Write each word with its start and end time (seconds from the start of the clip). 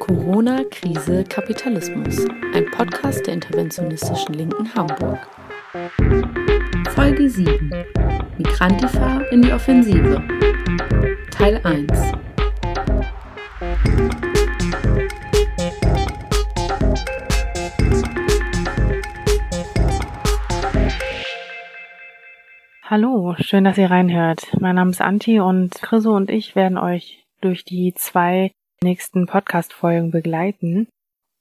Corona, 0.00 0.64
Krise, 0.68 1.22
Kapitalismus. 1.22 2.26
Ein 2.52 2.68
Podcast 2.72 3.24
der 3.24 3.34
interventionistischen 3.34 4.34
Linken 4.34 4.74
Hamburg. 4.74 5.28
Folge 6.88 7.30
7. 7.30 7.70
Migrantifa 8.36 9.20
in 9.30 9.42
die 9.42 9.52
Offensive. 9.52 10.20
Teil 11.30 11.60
1. 11.62 12.12
Hallo, 22.82 23.36
schön, 23.38 23.62
dass 23.62 23.78
ihr 23.78 23.88
reinhört. 23.88 24.48
Mein 24.58 24.74
Name 24.74 24.90
ist 24.90 25.00
Anti 25.00 25.38
und 25.38 25.80
Chriso 25.80 26.16
und 26.16 26.28
ich 26.28 26.56
werden 26.56 26.76
euch 26.76 27.19
durch 27.40 27.64
die 27.64 27.94
zwei 27.94 28.52
nächsten 28.82 29.26
Podcast-Folgen 29.26 30.10
begleiten. 30.10 30.88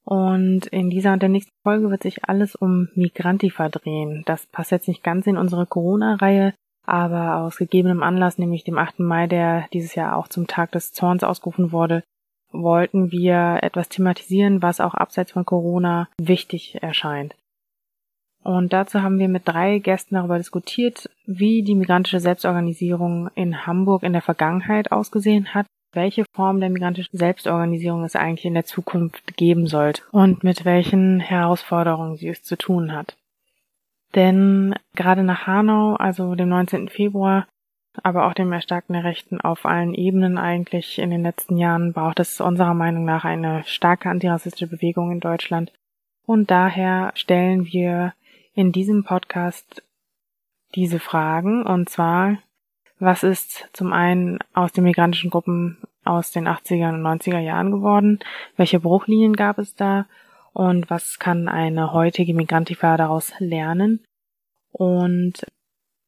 Und 0.06 0.66
in 0.68 0.90
dieser 0.90 1.14
und 1.14 1.22
der 1.22 1.30
nächsten 1.30 1.52
Folge 1.64 1.90
wird 1.90 2.04
sich 2.04 2.26
alles 2.26 2.56
um 2.56 2.90
Migrantifa 2.96 3.70
drehen. 3.70 4.24
Das 4.26 4.48
passt 4.48 4.72
jetzt 4.72 4.88
nicht 4.88 5.04
ganz 5.04 5.28
in 5.28 5.38
unsere 5.38 5.66
Corona-Reihe, 5.66 6.54
aber 6.86 7.38
aus 7.38 7.58
gegebenem 7.58 8.02
Anlass, 8.02 8.40
nämlich 8.40 8.64
dem 8.64 8.78
8. 8.78 9.00
Mai, 9.00 9.28
der 9.28 9.68
dieses 9.74 9.96
Jahr 9.96 10.18
auch 10.18 10.28
zum 10.28 10.48
Tag 10.48 10.72
des 10.72 10.92
Zorns 10.92 11.24
ausgerufen 11.24 11.72
wurde, 11.72 12.04
wollten 12.52 13.12
wir 13.12 13.60
etwas 13.62 13.90
thematisieren, 13.90 14.62
was 14.62 14.80
auch 14.80 14.96
abseits 14.96 15.34
von 15.34 15.46
Corona 15.46 16.10
wichtig 16.20 16.82
erscheint. 16.82 17.36
Und 18.44 18.74
dazu 18.74 19.02
haben 19.04 19.20
wir 19.20 19.28
mit 19.28 19.48
drei 19.48 19.80
Gästen 19.80 20.16
darüber 20.16 20.38
diskutiert, 20.38 21.10
wie 21.26 21.62
die 21.62 21.76
migrantische 21.76 22.20
Selbstorganisierung 22.20 23.30
in 23.36 23.68
Hamburg 23.68 24.04
in 24.04 24.14
der 24.14 24.22
Vergangenheit 24.22 24.92
ausgesehen 24.92 25.54
hat, 25.54 25.68
welche 25.92 26.26
Form 26.34 26.60
der 26.60 26.70
migrantischen 26.70 27.18
Selbstorganisierung 27.18 28.04
es 28.04 28.16
eigentlich 28.16 28.46
in 28.46 28.54
der 28.54 28.66
Zukunft 28.66 29.36
geben 29.38 29.68
sollte 29.68 30.04
und 30.12 30.44
mit 30.44 30.66
welchen 30.66 31.20
Herausforderungen 31.20 32.16
sie 32.16 32.28
es 32.28 32.44
zu 32.44 32.58
tun 32.58 32.94
hat. 32.94 33.18
Denn 34.16 34.76
gerade 34.96 35.24
nach 35.24 35.48
Hanau, 35.48 35.96
also 35.96 36.36
dem 36.36 36.50
19. 36.50 36.90
Februar, 36.90 37.48
aber 38.04 38.28
auch 38.28 38.34
dem 38.34 38.52
Erstarken 38.52 38.94
der 38.94 39.04
Rechten 39.04 39.42
auf 39.42 39.66
allen 39.66 39.94
Ebenen 39.94 40.38
eigentlich 40.38 41.00
in 41.00 41.10
den 41.10 41.24
letzten 41.24 41.58
Jahren 41.58 41.94
braucht 41.94 42.20
es 42.20 42.40
unserer 42.40 42.74
Meinung 42.74 43.06
nach 43.06 43.26
eine 43.26 43.64
starke 43.66 44.10
antirassistische 44.10 44.68
Bewegung 44.68 45.12
in 45.12 45.20
Deutschland. 45.20 45.74
Und 46.26 46.52
daher 46.52 47.12
stellen 47.16 47.66
wir 47.66 48.14
in 48.54 48.72
diesem 48.72 49.04
Podcast 49.04 49.84
diese 50.76 51.00
Fragen 51.00 51.64
und 51.64 51.90
zwar, 51.90 52.38
was 53.00 53.24
ist 53.24 53.70
zum 53.74 53.94
einen 53.94 54.40
aus 54.54 54.72
den 54.74 54.84
migrantischen 54.84 55.30
Gruppen 55.30 55.78
aus 56.04 56.32
den 56.32 56.48
80er 56.48 56.90
und 56.90 57.02
90er 57.02 57.40
Jahren 57.40 57.72
geworden? 57.72 58.20
Welche 58.58 58.80
Bruchlinien 58.80 59.36
gab 59.36 59.58
es 59.58 59.76
da? 59.76 60.06
Und 60.54 60.90
was 60.90 61.20
kann 61.20 61.48
eine 61.48 61.94
heutige 61.94 62.34
Migrantifa 62.34 62.98
daraus 62.98 63.34
lernen? 63.40 64.04
Und 64.72 65.46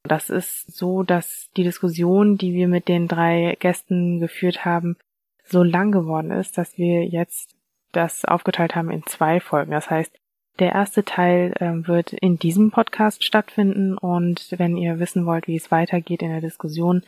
das 0.03 0.30
ist 0.30 0.75
so, 0.75 1.03
dass 1.03 1.50
die 1.56 1.64
Diskussion, 1.64 2.38
die 2.38 2.53
wir 2.53 2.67
mit 2.67 2.88
den 2.88 3.08
drei 3.08 3.56
Gästen 3.59 4.19
geführt 4.19 4.66
haben, 4.66 4.97
so 5.44 5.64
lang 5.64 5.92
geworden 5.92 6.31
ist, 6.31 6.58
dass 6.58 6.78
wir 6.78 7.06
jetzt 7.06 7.56
das 7.92 8.25
aufgeteilt 8.25 8.75
haben 8.75 8.89
in 8.89 9.06
zwei 9.06 9.39
Folgen. 9.39 9.72
Das 9.72 9.89
heißt, 9.89 10.17
der 10.59 10.73
erste 10.73 11.03
Teil 11.03 11.53
äh, 11.59 11.88
wird 11.88 12.13
in 12.13 12.38
diesem 12.38 12.71
Podcast 12.71 13.23
stattfinden 13.23 13.97
und 13.97 14.53
wenn 14.57 14.77
ihr 14.77 14.99
wissen 14.99 15.25
wollt, 15.25 15.47
wie 15.47 15.55
es 15.55 15.71
weitergeht 15.71 16.21
in 16.21 16.30
der 16.30 16.41
Diskussion, 16.41 17.03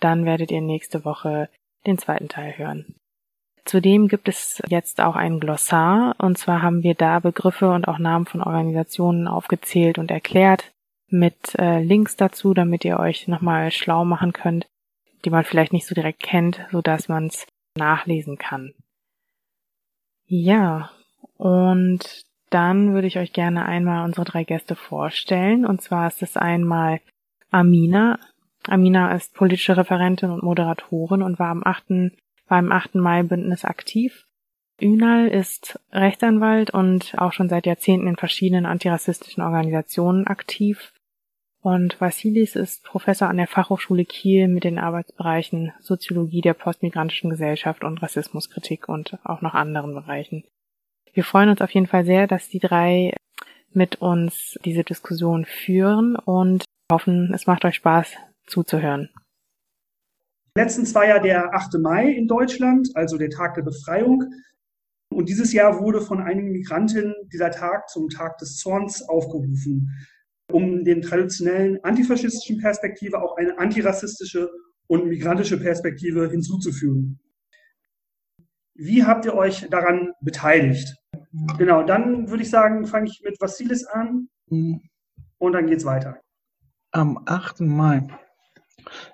dann 0.00 0.24
werdet 0.24 0.50
ihr 0.50 0.60
nächste 0.60 1.04
Woche 1.04 1.48
den 1.86 1.98
zweiten 1.98 2.28
Teil 2.28 2.56
hören. 2.56 2.94
Zudem 3.64 4.08
gibt 4.08 4.28
es 4.28 4.62
jetzt 4.68 5.00
auch 5.00 5.14
ein 5.14 5.40
Glossar 5.40 6.14
und 6.18 6.38
zwar 6.38 6.62
haben 6.62 6.82
wir 6.82 6.94
da 6.94 7.20
Begriffe 7.20 7.70
und 7.70 7.86
auch 7.86 7.98
Namen 7.98 8.26
von 8.26 8.42
Organisationen 8.42 9.28
aufgezählt 9.28 9.98
und 9.98 10.10
erklärt 10.10 10.70
mit 11.10 11.54
äh, 11.58 11.82
Links 11.82 12.16
dazu, 12.16 12.54
damit 12.54 12.84
ihr 12.84 12.98
euch 12.98 13.28
nochmal 13.28 13.70
schlau 13.70 14.04
machen 14.04 14.32
könnt, 14.32 14.66
die 15.24 15.30
man 15.30 15.44
vielleicht 15.44 15.72
nicht 15.72 15.86
so 15.86 15.94
direkt 15.94 16.22
kennt, 16.22 16.60
so 16.70 16.80
dass 16.80 17.08
man 17.08 17.26
es 17.26 17.46
nachlesen 17.74 18.38
kann. 18.38 18.74
Ja, 20.26 20.90
und 21.36 22.24
dann 22.50 22.94
würde 22.94 23.06
ich 23.06 23.18
euch 23.18 23.32
gerne 23.32 23.66
einmal 23.66 24.04
unsere 24.04 24.24
drei 24.24 24.44
Gäste 24.44 24.74
vorstellen. 24.74 25.66
Und 25.66 25.82
zwar 25.82 26.08
ist 26.08 26.22
es 26.22 26.36
einmal 26.36 27.00
Amina. 27.50 28.18
Amina 28.66 29.12
ist 29.14 29.34
politische 29.34 29.76
Referentin 29.76 30.30
und 30.30 30.42
Moderatorin 30.42 31.22
und 31.22 31.38
war 31.38 31.50
am 31.50 31.62
8. 31.64 32.12
war 32.48 32.58
im 32.58 32.72
8. 32.72 32.96
Mai 32.96 33.22
Bündnis 33.22 33.64
aktiv. 33.64 34.26
Ünal 34.80 35.28
ist 35.28 35.80
Rechtsanwalt 35.92 36.70
und 36.70 37.14
auch 37.18 37.32
schon 37.32 37.48
seit 37.48 37.66
Jahrzehnten 37.66 38.06
in 38.06 38.16
verschiedenen 38.16 38.66
antirassistischen 38.66 39.42
Organisationen 39.42 40.26
aktiv. 40.26 40.92
Und 41.60 42.00
Vassilis 42.00 42.54
ist 42.54 42.84
Professor 42.84 43.28
an 43.28 43.38
der 43.38 43.48
Fachhochschule 43.48 44.04
Kiel 44.04 44.46
mit 44.46 44.62
den 44.62 44.78
Arbeitsbereichen 44.78 45.72
Soziologie 45.80 46.40
der 46.40 46.54
postmigrantischen 46.54 47.30
Gesellschaft 47.30 47.82
und 47.82 48.00
Rassismuskritik 48.00 48.88
und 48.88 49.18
auch 49.24 49.42
noch 49.42 49.54
anderen 49.54 49.94
Bereichen. 49.94 50.44
Wir 51.12 51.24
freuen 51.24 51.48
uns 51.48 51.60
auf 51.60 51.70
jeden 51.70 51.86
Fall 51.86 52.04
sehr, 52.04 52.26
dass 52.26 52.48
die 52.48 52.58
drei 52.58 53.12
mit 53.72 53.96
uns 53.96 54.58
diese 54.64 54.84
Diskussion 54.84 55.44
führen 55.44 56.16
und 56.16 56.64
hoffen, 56.90 57.32
es 57.34 57.46
macht 57.46 57.64
euch 57.64 57.76
Spaß 57.76 58.12
zuzuhören. 58.46 59.10
Letzten 60.56 60.86
zwei 60.86 61.08
Jahr 61.08 61.20
der 61.20 61.54
8. 61.54 61.74
Mai 61.80 62.10
in 62.10 62.26
Deutschland, 62.26 62.88
also 62.94 63.16
der 63.16 63.30
Tag 63.30 63.54
der 63.54 63.62
Befreiung. 63.62 64.24
Und 65.10 65.28
dieses 65.28 65.52
Jahr 65.52 65.80
wurde 65.80 66.00
von 66.00 66.20
einigen 66.20 66.50
Migrantinnen 66.50 67.14
dieser 67.32 67.50
Tag 67.50 67.88
zum 67.88 68.08
Tag 68.08 68.38
des 68.38 68.56
Zorns 68.56 69.08
aufgerufen, 69.08 69.90
um 70.50 70.84
den 70.84 71.02
traditionellen 71.02 71.82
antifaschistischen 71.84 72.58
Perspektive 72.58 73.22
auch 73.22 73.36
eine 73.36 73.58
antirassistische 73.58 74.50
und 74.88 75.06
migrantische 75.06 75.58
Perspektive 75.60 76.28
hinzuzufügen. 76.28 77.20
Wie 78.74 79.04
habt 79.04 79.24
ihr 79.24 79.34
euch 79.34 79.68
daran 79.70 80.12
beteiligt? 80.20 80.97
Genau, 81.58 81.82
dann 81.82 82.30
würde 82.30 82.42
ich 82.42 82.50
sagen, 82.50 82.86
fange 82.86 83.08
ich 83.08 83.22
mit 83.22 83.40
Vassilis 83.40 83.84
an 83.86 84.28
mhm. 84.46 84.80
und 85.38 85.52
dann 85.52 85.66
geht's 85.66 85.84
weiter. 85.84 86.20
Am 86.90 87.22
8. 87.26 87.60
Mai. 87.60 88.08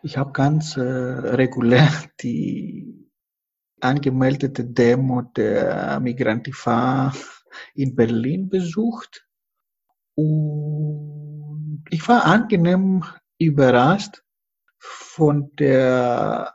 Ich 0.02 0.16
habe 0.16 0.32
ganz 0.32 0.76
äh, 0.76 0.80
regulär 0.80 1.90
die 2.20 3.10
angemeldete 3.80 4.64
Demo 4.64 5.22
der 5.22 5.98
Migrantifa 6.00 7.12
in 7.74 7.94
Berlin 7.94 8.48
besucht 8.48 9.26
und 10.14 11.84
ich 11.90 12.06
war 12.08 12.24
angenehm 12.24 13.04
überrascht 13.38 14.22
von 14.78 15.50
der 15.56 16.54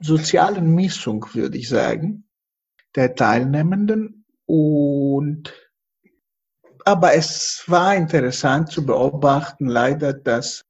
sozialen 0.00 0.74
Mischung, 0.74 1.26
würde 1.32 1.58
ich 1.58 1.68
sagen, 1.68 2.28
der 2.94 3.14
Teilnehmenden. 3.14 4.21
Und 4.46 5.52
aber 6.84 7.14
es 7.14 7.64
war 7.68 7.94
interessant 7.94 8.70
zu 8.70 8.84
beobachten, 8.84 9.66
leider, 9.66 10.12
dass, 10.12 10.64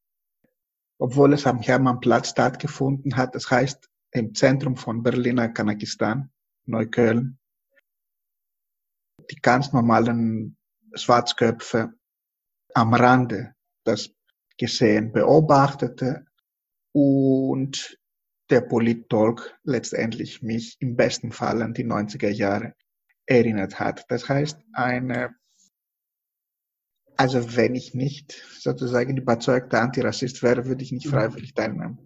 obwohl 0.99 1.33
es 1.33 1.47
am 1.47 1.61
Hermannplatz 1.61 2.31
stattgefunden 2.31 3.17
hat, 3.17 3.35
das 3.35 3.51
heißt 3.51 3.89
im 4.11 4.35
Zentrum 4.35 4.77
von 4.77 5.03
Berliner 5.03 5.49
Kanakistan, 5.49 6.31
Neukölln, 6.67 7.39
die 9.31 9.37
ganz 9.37 9.73
normalen 9.73 10.57
Schwarzköpfe 10.95 11.95
am 12.75 12.95
Rande 12.95 13.55
das 13.85 14.11
Geschehen 14.59 15.13
beobachtete 15.13 16.27
und 16.93 17.99
der 18.51 18.61
Polit-Talk 18.61 19.59
letztendlich 19.65 20.43
mich 20.43 20.77
im 20.81 20.95
besten 20.95 21.33
Fall 21.33 21.63
an 21.63 21.73
die 21.73 21.87
90er 21.87 22.29
Jahre 22.29 22.75
erinnert 23.27 23.79
hat. 23.81 24.05
Das 24.09 24.29
heißt, 24.29 24.59
eine, 24.73 25.35
also 27.17 27.57
wenn 27.57 27.75
ich 27.75 27.95
nicht 27.95 28.43
sozusagen 28.59 29.17
überzeugter 29.17 29.81
Antirassist 29.81 30.43
wäre, 30.43 30.67
würde 30.67 30.83
ich 30.83 30.93
nicht 30.93 31.07
mhm. 31.07 31.11
freiwillig 31.11 31.55
teilnehmen. 31.55 31.99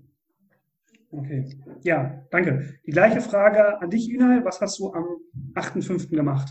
Okay, 1.10 1.56
ja, 1.82 2.26
danke. 2.30 2.78
Die 2.84 2.90
gleiche 2.90 3.20
Frage 3.20 3.80
an 3.80 3.90
dich, 3.90 4.10
Ünal. 4.10 4.44
Was 4.44 4.60
hast 4.60 4.78
du 4.78 4.92
am 4.92 5.04
8.5. 5.54 6.08
gemacht? 6.10 6.48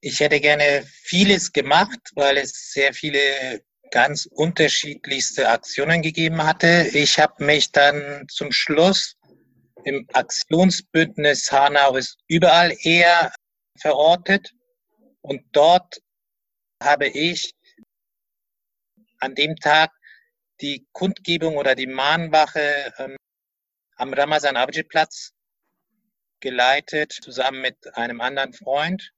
Ich 0.00 0.18
hätte 0.20 0.40
gerne 0.40 0.82
vieles 0.86 1.52
gemacht, 1.52 2.00
weil 2.14 2.38
es 2.38 2.72
sehr 2.72 2.94
viele 2.94 3.20
ganz 3.90 4.26
unterschiedlichste 4.26 5.48
Aktionen 5.48 6.00
gegeben 6.00 6.42
hatte. 6.42 6.88
Ich 6.94 7.18
habe 7.18 7.44
mich 7.44 7.70
dann 7.70 8.24
zum 8.28 8.50
Schluss 8.50 9.16
im 9.84 10.06
Aktionsbündnis 10.12 11.50
Hanau 11.50 11.96
ist 11.96 12.18
überall 12.28 12.76
eher 12.82 13.32
verortet 13.78 14.52
und 15.22 15.42
dort 15.52 16.00
habe 16.82 17.08
ich 17.08 17.54
an 19.18 19.34
dem 19.34 19.56
Tag 19.56 19.90
die 20.60 20.86
Kundgebung 20.92 21.56
oder 21.56 21.74
die 21.74 21.86
Mahnwache 21.86 22.92
ähm, 22.98 23.16
am 23.96 24.12
Ramazan 24.12 24.56
Abji 24.56 24.82
Platz 24.82 25.32
geleitet, 26.40 27.12
zusammen 27.12 27.60
mit 27.60 27.96
einem 27.96 28.20
anderen 28.20 28.52
Freund. 28.52 29.12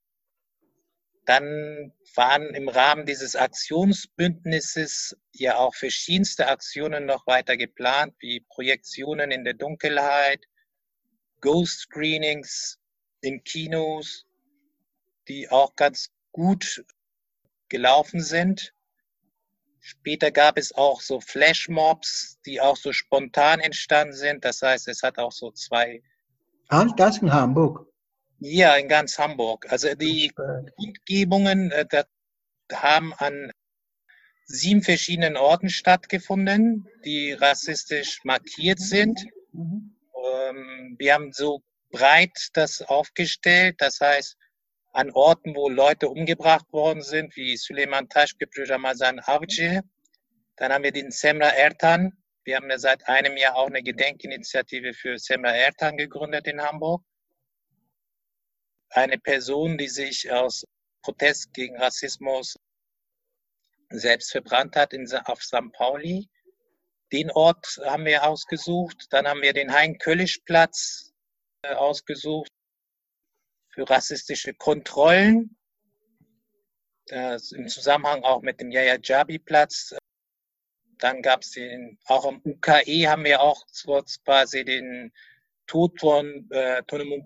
Dann 1.25 1.93
waren 2.17 2.53
im 2.55 2.69
Rahmen 2.69 3.07
dieses 3.07 3.37
Aktionsbündnisses 3.37 5.17
ja 5.33 5.57
auch 5.57 5.75
verschiedenste 5.75 6.49
Aktionen 6.49 7.07
noch 7.07 7.27
weiter 7.29 7.57
geplant, 7.57 8.15
wie 8.19 8.41
Projektionen 8.41 9.31
in 9.31 9.45
der 9.45 9.55
Dunkelheit, 9.55 10.45
Ghost 11.43 11.81
Screenings 11.81 12.79
in 13.21 13.45
Kinos, 13.45 14.25
die 15.29 15.51
auch 15.51 15.77
ganz 15.77 16.11
gut 16.33 16.85
gelaufen 17.69 18.23
sind. 18.23 18.73
Später 19.81 20.31
gab 20.31 20.57
es 20.57 20.73
auch 20.75 21.01
so 21.01 21.21
Flashmobs, 21.21 22.39
die 22.47 22.61
auch 22.61 22.77
so 22.77 22.93
spontan 22.93 23.61
entstanden 23.61 24.15
sind. 24.15 24.45
Das 24.45 24.63
heißt, 24.63 24.89
es 24.89 25.03
hat 25.03 25.19
auch 25.19 25.33
so 25.33 25.51
zwei. 25.51 26.03
Alles 26.69 26.93
das 26.97 27.19
in 27.19 27.33
Hamburg? 27.33 27.87
Ja, 28.39 28.77
in 28.77 28.89
ganz 28.89 29.19
Hamburg. 29.19 29.67
Also 29.71 29.95
die 29.95 30.33
Kundgebungen 30.77 31.73
äh, 31.73 32.05
haben 32.73 33.13
an 33.15 33.51
sieben 34.47 34.83
verschiedenen 34.83 35.37
Orten 35.37 35.69
stattgefunden, 35.69 36.89
die 37.05 37.33
rassistisch 37.33 38.21
markiert 38.25 38.79
sind. 38.79 39.25
Mhm. 39.53 39.92
Ähm, 40.23 40.97
wir 40.99 41.15
haben 41.15 41.33
so 41.33 41.63
breit 41.91 42.49
das 42.55 42.83
aufgestellt. 42.83 43.77
Das 43.79 44.01
heißt, 44.01 44.37
an 44.93 45.11
Orten, 45.13 45.55
wo 45.55 45.69
Leute 45.69 46.09
umgebracht 46.09 46.71
worden 46.73 47.03
sind, 47.03 47.35
wie 47.37 47.57
Suleiman 47.57 48.09
Taschke, 48.09 48.47
Ramazan 48.69 49.21
Avcı. 49.21 49.83
Dann 50.57 50.73
haben 50.73 50.85
wir 50.85 50.93
den 50.93 51.11
Semra 51.11 51.49
Ertan. 51.49 52.13
Wir 52.45 52.57
haben 52.57 52.71
ja 52.71 52.79
seit 52.79 53.07
einem 53.09 53.37
Jahr 53.37 53.57
auch 53.57 53.69
eine 53.69 53.83
Gedenkinitiative 53.83 54.93
für 54.93 55.19
Semra 55.19 55.53
Ertan 55.53 55.97
gegründet 55.97 56.47
in 56.47 56.61
Hamburg. 56.61 57.03
Eine 58.91 59.19
Person, 59.19 59.79
die 59.79 59.89
sich 59.89 60.31
aus 60.31 60.65
Protest 61.03 61.55
gegen 61.55 61.77
Rassismus 61.79 62.57
selbst 63.89 64.33
verbrannt 64.33 64.77
hat 64.77 64.93
in, 64.93 65.11
auf 65.25 65.43
St. 65.43 65.73
Pauli. 65.73 66.29
Den 67.13 67.31
Ort 67.31 67.79
haben 67.85 68.07
wir 68.07 68.25
ausgesucht. 68.25 69.07
Dann 69.11 69.29
haben 69.29 69.43
wir 69.43 69.53
den 69.53 69.73
Hein-Köllisch-Platz 69.73 71.13
äh, 71.63 71.75
ausgesucht 71.75 72.51
für 73.69 73.89
rassistische 73.89 74.55
Kontrollen. 74.55 75.57
Das 77.07 77.53
Im 77.53 77.69
Zusammenhang 77.69 78.23
auch 78.25 78.41
mit 78.41 78.61
dem 78.61 78.71
Yaya 78.71 78.97
Jabi-Platz. 79.01 79.95
Dann 80.99 81.21
gab 81.21 81.43
es 81.43 81.51
den, 81.51 81.99
auch 82.07 82.25
am 82.25 82.41
UKE 82.45 83.09
haben 83.09 83.25
wir 83.25 83.43
auch 83.43 83.67
quasi 84.25 84.65
den 84.65 85.13
Tod 85.67 85.99
von 86.01 86.49
äh, 86.51 86.83
Tone 86.85 87.23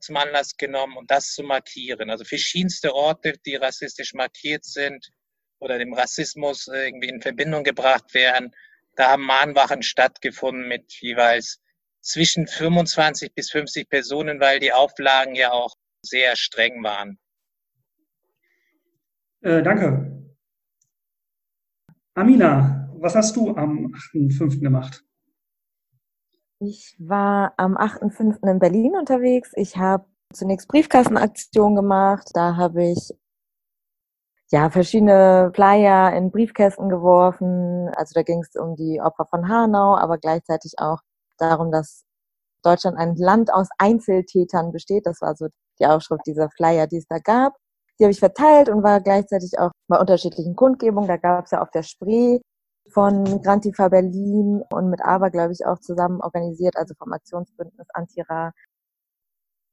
zum 0.00 0.16
Anlass 0.16 0.56
genommen, 0.56 0.96
um 0.96 1.06
das 1.06 1.32
zu 1.32 1.42
markieren. 1.42 2.10
Also 2.10 2.24
verschiedenste 2.24 2.94
Orte, 2.94 3.34
die 3.44 3.54
rassistisch 3.54 4.12
markiert 4.14 4.64
sind 4.64 5.10
oder 5.58 5.78
dem 5.78 5.94
Rassismus 5.94 6.66
irgendwie 6.68 7.08
in 7.08 7.22
Verbindung 7.22 7.64
gebracht 7.64 8.12
werden. 8.12 8.54
Da 8.96 9.10
haben 9.10 9.24
Mahnwachen 9.24 9.82
stattgefunden 9.82 10.68
mit 10.68 10.92
jeweils 11.00 11.60
zwischen 12.00 12.46
25 12.46 13.34
bis 13.34 13.50
50 13.50 13.88
Personen, 13.88 14.40
weil 14.40 14.58
die 14.58 14.72
Auflagen 14.72 15.34
ja 15.34 15.52
auch 15.52 15.74
sehr 16.02 16.36
streng 16.36 16.82
waren. 16.82 17.18
Äh, 19.42 19.62
danke. 19.62 20.24
Amina, 22.14 22.90
was 22.94 23.14
hast 23.14 23.36
du 23.36 23.54
am 23.54 23.92
8.5. 24.14 24.60
gemacht? 24.60 25.04
Ich 26.58 26.96
war 26.98 27.52
am 27.58 27.76
8.5. 27.76 28.50
in 28.50 28.58
Berlin 28.58 28.96
unterwegs. 28.96 29.52
Ich 29.54 29.76
habe 29.76 30.06
zunächst 30.32 30.68
Briefkastenaktion 30.68 31.74
gemacht. 31.74 32.30
Da 32.32 32.56
habe 32.56 32.92
ich 32.92 33.12
ja 34.52 34.70
verschiedene 34.70 35.50
Flyer 35.54 36.12
in 36.16 36.30
Briefkästen 36.30 36.88
geworfen. 36.88 37.90
Also 37.96 38.12
da 38.14 38.22
ging 38.22 38.40
es 38.40 38.54
um 38.56 38.76
die 38.76 39.00
Opfer 39.00 39.26
von 39.26 39.48
Hanau, 39.48 39.96
aber 39.96 40.18
gleichzeitig 40.18 40.74
auch 40.78 41.00
darum, 41.38 41.70
dass 41.70 42.04
Deutschland 42.62 42.96
ein 42.98 43.16
Land 43.16 43.52
aus 43.52 43.68
Einzeltätern 43.78 44.72
besteht. 44.72 45.06
Das 45.06 45.20
war 45.20 45.36
so 45.36 45.48
die 45.80 45.86
Aufschrift 45.86 46.22
dieser 46.26 46.50
Flyer, 46.50 46.86
die 46.86 46.98
es 46.98 47.06
da 47.08 47.18
gab. 47.18 47.54
Die 47.98 48.04
habe 48.04 48.12
ich 48.12 48.20
verteilt 48.20 48.68
und 48.68 48.82
war 48.82 49.00
gleichzeitig 49.00 49.58
auch 49.58 49.70
bei 49.88 49.98
unterschiedlichen 49.98 50.56
Kundgebungen. 50.56 51.08
Da 51.08 51.16
gab 51.16 51.46
es 51.46 51.52
ja 51.52 51.62
auf 51.62 51.70
der 51.70 51.82
Spree 51.82 52.40
von 52.92 53.22
Migrantifa 53.24 53.88
Berlin 53.88 54.62
und 54.70 54.90
mit 54.90 55.02
ABA, 55.02 55.30
glaube 55.30 55.52
ich, 55.52 55.66
auch 55.66 55.78
zusammen 55.80 56.20
organisiert, 56.20 56.76
also 56.76 56.94
vom 56.98 57.12
Aktionsbündnis 57.12 57.88
Antira, 57.94 58.52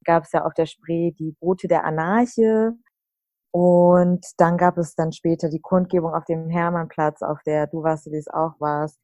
gab 0.05 0.23
es 0.23 0.31
ja 0.31 0.45
auf 0.45 0.53
der 0.53 0.65
Spree 0.65 1.11
die 1.11 1.35
Boote 1.39 1.67
der 1.67 1.85
Anarche. 1.85 2.73
Und 3.53 4.25
dann 4.37 4.57
gab 4.57 4.79
es 4.79 4.95
dann 4.95 5.11
später 5.11 5.47
die 5.47 5.61
Kundgebung 5.61 6.15
auf 6.15 6.25
dem 6.25 6.49
Hermannplatz, 6.49 7.21
auf 7.21 7.37
der 7.43 7.67
du 7.67 7.83
warst, 7.83 8.11
wie 8.11 8.17
es 8.17 8.27
auch 8.27 8.59
warst. 8.59 8.99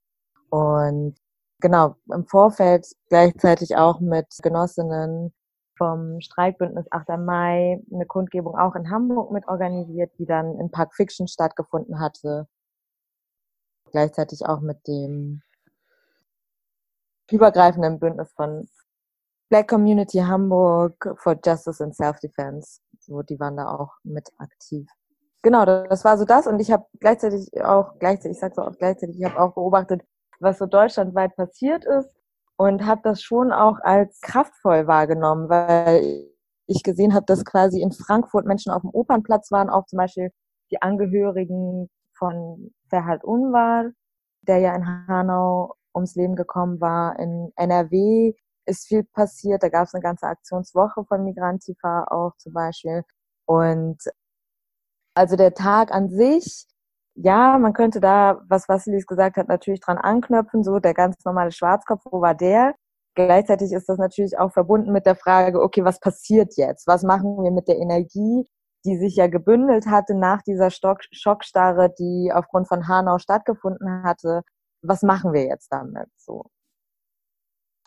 Und 0.49 1.15
genau, 1.59 1.97
im 2.11 2.25
Vorfeld 2.25 2.87
gleichzeitig 3.09 3.75
auch 3.77 3.99
mit 3.99 4.25
Genossinnen 4.41 5.35
vom 5.77 6.19
Streikbündnis 6.19 6.87
8. 6.89 7.09
Mai 7.19 7.79
eine 7.93 8.07
Kundgebung 8.07 8.57
auch 8.57 8.73
in 8.73 8.89
Hamburg 8.89 9.31
mit 9.31 9.47
organisiert, 9.47 10.11
die 10.17 10.25
dann 10.25 10.59
in 10.59 10.71
Park 10.71 10.95
Fiction 10.95 11.27
stattgefunden 11.27 11.99
hatte. 11.99 12.47
Gleichzeitig 13.91 14.47
auch 14.47 14.61
mit 14.61 14.87
dem 14.87 15.43
übergreifenden 17.29 17.99
Bündnis 17.99 18.33
von 18.33 18.67
Black 19.49 19.67
Community 19.67 20.19
Hamburg 20.19 20.93
for 21.17 21.35
Justice 21.43 21.81
and 21.81 21.95
Self-Defense. 21.95 22.81
So, 22.99 23.21
die 23.23 23.39
waren 23.39 23.57
da 23.57 23.75
auch 23.75 23.93
mit 24.03 24.29
aktiv. 24.37 24.87
Genau, 25.41 25.65
das 25.65 26.03
war 26.03 26.17
so 26.17 26.25
das 26.25 26.47
und 26.47 26.59
ich 26.59 26.71
habe 26.71 26.85
gleichzeitig 26.99 27.49
auch, 27.63 27.97
gleichzeitig, 27.97 28.37
ich 28.37 28.39
sage 28.39 28.55
so 28.55 28.61
auch 28.61 28.77
gleichzeitig, 28.77 29.17
ich 29.17 29.25
habe 29.25 29.39
auch 29.39 29.53
beobachtet, 29.53 30.01
was 30.39 30.57
so 30.57 30.65
deutschlandweit 30.65 31.35
passiert 31.35 31.85
ist 31.85 32.13
und 32.57 32.85
habe 32.85 33.01
das 33.03 33.21
schon 33.21 33.51
auch 33.53 33.79
als 33.81 34.19
kraftvoll 34.21 34.85
wahrgenommen, 34.85 35.49
weil 35.49 36.27
ich 36.67 36.83
gesehen 36.83 37.13
habe, 37.13 37.25
dass 37.25 37.45
quasi 37.45 37.81
in 37.81 37.91
Frankfurt 37.91 38.45
Menschen 38.45 38.71
auf 38.71 38.81
dem 38.81 38.91
Opernplatz 38.91 39.49
waren, 39.49 39.69
auch 39.69 39.85
zum 39.85 39.97
Beispiel 39.97 40.31
die 40.71 40.81
Angehörigen 40.81 41.89
von 42.17 42.71
Verhalt 42.89 43.23
Unwahr, 43.23 43.85
der 44.41 44.59
ja 44.59 44.75
in 44.75 45.07
Hanau 45.07 45.75
ums 45.95 46.15
Leben 46.15 46.35
gekommen 46.35 46.79
war. 46.81 47.17
In 47.17 47.51
NRW 47.55 48.33
ist 48.69 48.87
viel 48.87 49.03
passiert. 49.03 49.63
Da 49.63 49.69
gab 49.69 49.87
es 49.87 49.93
eine 49.93 50.03
ganze 50.03 50.27
Aktionswoche 50.27 51.03
von 51.05 51.23
Migrantifa 51.23 52.05
auch 52.09 52.35
zum 52.37 52.53
Beispiel. 52.53 53.03
Und 53.45 53.97
also 55.15 55.35
der 55.35 55.53
Tag 55.53 55.91
an 55.91 56.09
sich 56.09 56.67
ja, 57.21 57.57
man 57.57 57.73
könnte 57.73 57.99
da, 57.99 58.41
was 58.47 58.69
Vasilis 58.69 59.05
gesagt 59.05 59.35
hat, 59.37 59.49
natürlich 59.49 59.81
dran 59.81 59.97
anknöpfen, 59.97 60.63
so 60.63 60.79
der 60.79 60.93
ganz 60.93 61.17
normale 61.25 61.51
Schwarzkopf, 61.51 62.01
wo 62.05 62.21
war 62.21 62.33
der? 62.35 62.75
Gleichzeitig 63.15 63.73
ist 63.73 63.89
das 63.89 63.97
natürlich 63.97 64.37
auch 64.39 64.53
verbunden 64.53 64.93
mit 64.93 65.05
der 65.05 65.15
Frage, 65.15 65.61
okay, 65.61 65.83
was 65.83 65.99
passiert 65.99 66.55
jetzt? 66.55 66.87
Was 66.87 67.03
machen 67.03 67.43
wir 67.43 67.51
mit 67.51 67.67
der 67.67 67.77
Energie, 67.77 68.47
die 68.85 68.97
sich 68.97 69.17
ja 69.17 69.27
gebündelt 69.27 69.87
hatte 69.87 70.15
nach 70.15 70.41
dieser 70.43 70.71
Stock 70.71 70.99
Schockstarre, 71.11 71.93
die 71.99 72.31
aufgrund 72.33 72.69
von 72.69 72.87
Hanau 72.87 73.17
stattgefunden 73.19 74.03
hatte? 74.03 74.43
Was 74.81 75.03
machen 75.03 75.33
wir 75.33 75.43
jetzt 75.45 75.67
damit? 75.71 76.07
So. 76.17 76.45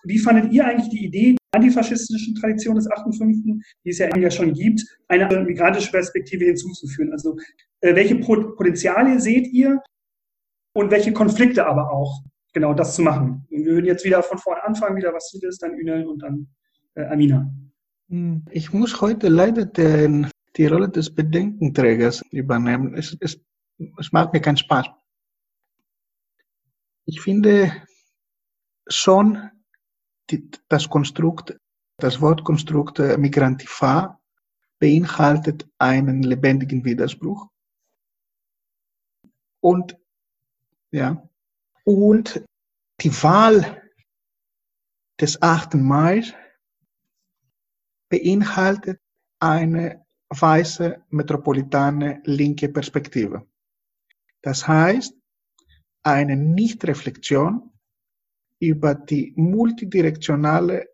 Wie 0.04 0.18
fandet 0.18 0.52
ihr 0.52 0.66
eigentlich 0.66 0.88
die 0.88 1.04
Idee 1.04 1.32
der 1.32 1.60
antifaschistischen 1.60 2.34
Tradition 2.34 2.74
des 2.76 2.88
8.5., 2.88 3.62
die 3.84 3.90
es 3.90 3.98
ja 3.98 4.14
ja 4.16 4.30
schon 4.30 4.52
gibt, 4.52 4.84
eine 5.08 5.44
migrantische 5.44 5.90
Perspektive 5.90 6.44
hinzuzuführen? 6.44 7.12
Also 7.12 7.36
äh, 7.80 7.94
welche 7.94 8.16
Potenziale 8.16 9.20
seht 9.20 9.46
ihr 9.52 9.80
und 10.74 10.90
welche 10.90 11.12
Konflikte 11.12 11.66
aber 11.66 11.92
auch, 11.92 12.22
genau 12.52 12.74
das 12.74 12.96
zu 12.96 13.02
machen? 13.02 13.46
Und 13.50 13.64
wir 13.64 13.72
würden 13.72 13.86
jetzt 13.86 14.04
wieder 14.04 14.22
von 14.22 14.38
vorne 14.38 14.64
anfangen, 14.64 14.96
wieder 14.96 15.12
was 15.14 15.32
ist, 15.34 15.62
dann 15.62 15.74
Ünel 15.74 16.06
und 16.06 16.22
dann 16.22 16.48
äh, 16.94 17.04
Amina. 17.04 17.52
Hm, 18.08 18.44
ich 18.50 18.72
muss 18.72 19.00
heute 19.00 19.28
leider 19.28 19.64
den, 19.64 20.28
die 20.56 20.66
Rolle 20.66 20.88
des 20.88 21.14
Bedenkenträgers 21.14 22.22
übernehmen. 22.30 22.94
Es, 22.94 23.16
es, 23.20 23.40
es 23.98 24.12
macht 24.12 24.32
mir 24.32 24.40
keinen 24.40 24.56
Spaß. 24.56 24.86
Ich 27.04 27.20
finde 27.20 27.72
schon, 28.86 29.50
die, 30.30 30.50
das 30.68 30.88
Konstrukt, 30.88 31.56
das 31.98 32.20
Wortkonstrukt 32.20 32.98
äh, 32.98 33.16
Migrantifa 33.16 34.20
beinhaltet 34.78 35.68
einen 35.78 36.22
lebendigen 36.22 36.84
Widerspruch. 36.84 37.48
Und, 39.60 39.96
ja, 40.90 41.28
und 41.84 42.44
die 43.00 43.22
Wahl 43.22 43.82
des 45.20 45.40
8. 45.40 45.74
Mai 45.74 46.24
beinhaltet 48.08 49.00
eine 49.38 50.04
weiße 50.30 51.02
metropolitane 51.10 52.20
linke 52.24 52.68
Perspektive. 52.68 53.46
Das 54.42 54.66
heißt, 54.66 55.14
eine 56.02 56.36
Nichtreflexion 56.36 57.71
über 58.62 58.94
die 58.94 59.32
multidirektionale 59.34 60.86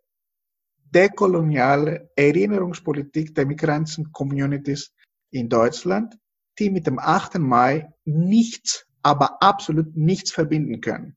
dekoloniale 0.85 2.09
Erinnerungspolitik 2.15 3.35
der 3.35 3.45
Migranten-Communities 3.45 4.91
in 5.29 5.49
Deutschland, 5.49 6.17
die 6.57 6.71
mit 6.71 6.87
dem 6.87 6.97
8. 6.97 7.37
Mai 7.37 7.87
nichts, 8.05 8.87
aber 9.03 9.43
absolut 9.43 9.95
nichts 9.95 10.31
verbinden 10.31 10.81
können. 10.81 11.15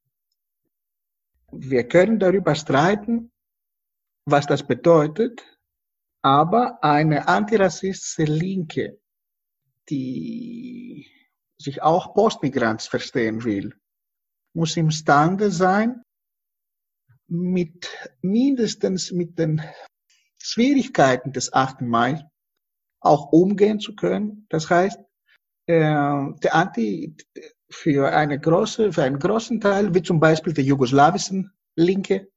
Wir 1.53 1.89
können 1.89 2.19
darüber 2.19 2.55
streiten, 2.55 3.33
was 4.27 4.47
das 4.47 4.63
bedeutet, 4.63 5.43
aber 6.21 6.85
eine 6.85 7.29
antirassistische 7.29 8.31
Linke, 8.31 9.01
die 9.89 11.07
sich 11.57 11.81
auch 11.81 12.13
Postmigrants 12.13 12.89
verstehen 12.89 13.43
will, 13.43 13.75
muss 14.53 14.77
imstande 14.77 15.51
sein, 15.51 16.03
mit 17.29 17.89
mindestens 18.21 19.13
mit 19.13 19.39
den 19.39 19.63
Schwierigkeiten 20.39 21.33
des 21.33 21.53
8. 21.53 21.83
Mai 21.83 22.29
auch 23.01 23.33
umgehen 23.33 23.81
zu 23.81 23.95
können. 23.95 24.47
Das 24.49 24.69
heißt, 24.71 24.99
äh, 25.67 25.75
der 25.75 26.55
Anti 26.55 27.17
für 27.71 28.15
eine 28.15 28.39
große, 28.39 28.93
für 28.93 29.03
einen 29.03 29.19
großen 29.19 29.61
Teil, 29.61 29.95
wie 29.95 30.03
zum 30.03 30.21
Beispiel 30.21 30.53
der 30.53 30.65
jugoslawischen 30.65 31.53
Linke, 31.77 32.29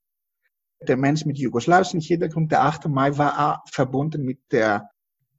der 0.81 0.97
Mensch 0.97 1.25
mit 1.25 1.37
jugoslawischen 1.37 1.99
Hintergrund, 1.99 2.51
der 2.51 2.63
8. 2.63 2.87
Mai 2.87 3.17
war 3.17 3.63
verbunden 3.71 4.23
mit 4.23 4.39
der 4.51 4.89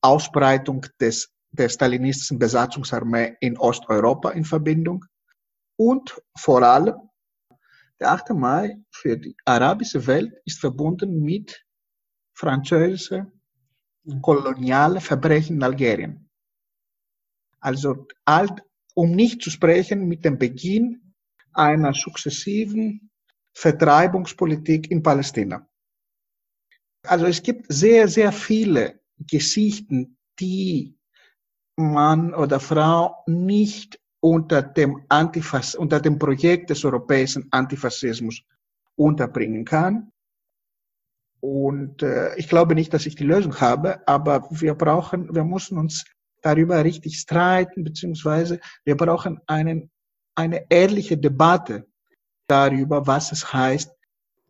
Ausbreitung 0.01 0.87
des, 1.01 1.33
der 1.51 1.69
stalinistischen 1.69 2.39
Besatzungsarmee 2.39 3.37
in 3.41 3.59
Osteuropa 3.59 4.31
in 4.31 4.45
Verbindung. 4.45 5.05
Und 5.79 6.21
vor 6.37 6.63
allem, 6.63 6.95
der 8.01 8.13
8. 8.13 8.31
Mai 8.31 8.77
für 8.91 9.17
die 9.17 9.37
arabische 9.45 10.07
Welt 10.07 10.35
ist 10.45 10.61
verbunden 10.61 11.23
mit 11.23 11.65
französischen 12.35 13.33
kolonialen 14.23 15.01
Verbrechen 15.01 15.57
in 15.57 15.63
Algerien. 15.63 16.31
Also, 17.61 18.07
um 18.95 19.11
nicht 19.13 19.43
zu 19.43 19.51
sprechen 19.51 20.07
mit 20.07 20.25
dem 20.25 20.39
Beginn 20.39 21.15
einer 21.53 21.95
sukzessiven 21.95 23.11
Vertreibungspolitik 23.55 24.91
in 24.91 25.03
Palästina. 25.03 25.67
Also 27.03 27.27
es 27.27 27.43
gibt 27.43 27.67
sehr, 27.69 28.09
sehr 28.09 28.33
viele 28.33 29.01
Geschichten, 29.19 30.19
die 30.39 30.99
Mann 31.77 32.35
oder 32.35 32.61
Frau 32.61 33.23
nicht 33.27 33.99
unter 34.27 34.61
dem, 34.61 35.05
Antifas 35.09 35.77
unter 35.77 36.01
dem 36.01 36.19
Projekt 36.19 36.71
des 36.71 36.85
europäischen 36.85 37.47
Antifaschismus 37.53 38.43
unterbringen 38.97 39.65
kann. 39.65 40.11
Und 41.39 42.03
äh, 42.03 42.35
ich 42.35 42.49
glaube 42.49 42.75
nicht, 42.75 42.93
dass 42.93 43.07
ich 43.07 43.15
die 43.15 43.23
Lösung 43.23 43.61
habe, 43.61 44.03
aber 44.09 44.49
wir 44.51 44.75
brauchen, 44.75 45.33
wir 45.33 45.45
müssen 45.45 45.79
uns 45.79 46.05
darüber 46.43 46.83
richtig 46.83 47.21
streiten, 47.21 47.85
beziehungsweise 47.85 48.59
wir 48.85 48.97
brauchen 48.97 49.41
einen, 49.47 49.91
eine 50.35 50.67
ehrliche 50.71 51.17
Debatte 51.17 51.87
darüber, 52.49 53.07
was 53.07 53.31
es 53.31 53.53
heißt, 53.53 53.93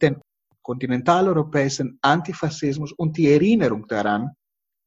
den 0.01 0.23
kontinentaleuropäischen 0.63 1.99
Antifaschismus 2.01 2.93
und 2.93 3.19
die 3.19 3.31
Erinnerung 3.31 3.87
daran 3.87 4.31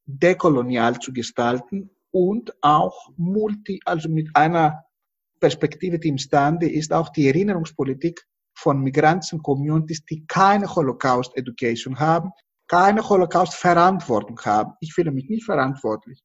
dekolonial 0.04 0.98
zu 0.98 1.12
gestalten 1.12 1.90
und 2.12 2.52
auch 2.62 3.10
multi, 3.16 3.80
also 3.84 4.08
mit 4.08 4.28
einer 4.34 4.84
Perspektive, 5.40 5.98
die 5.98 6.08
imstande 6.08 6.70
ist, 6.70 6.92
auch 6.92 7.08
die 7.08 7.26
Erinnerungspolitik 7.26 8.26
von 8.54 8.80
Migranten-Communities, 8.82 10.04
die 10.04 10.26
keine 10.26 10.74
Holocaust-Education 10.74 11.98
haben, 11.98 12.30
keine 12.68 13.08
Holocaust-Verantwortung 13.08 14.38
haben. 14.44 14.72
Ich 14.80 14.92
fühle 14.92 15.10
mich 15.10 15.28
nicht 15.28 15.44
verantwortlich 15.44 16.22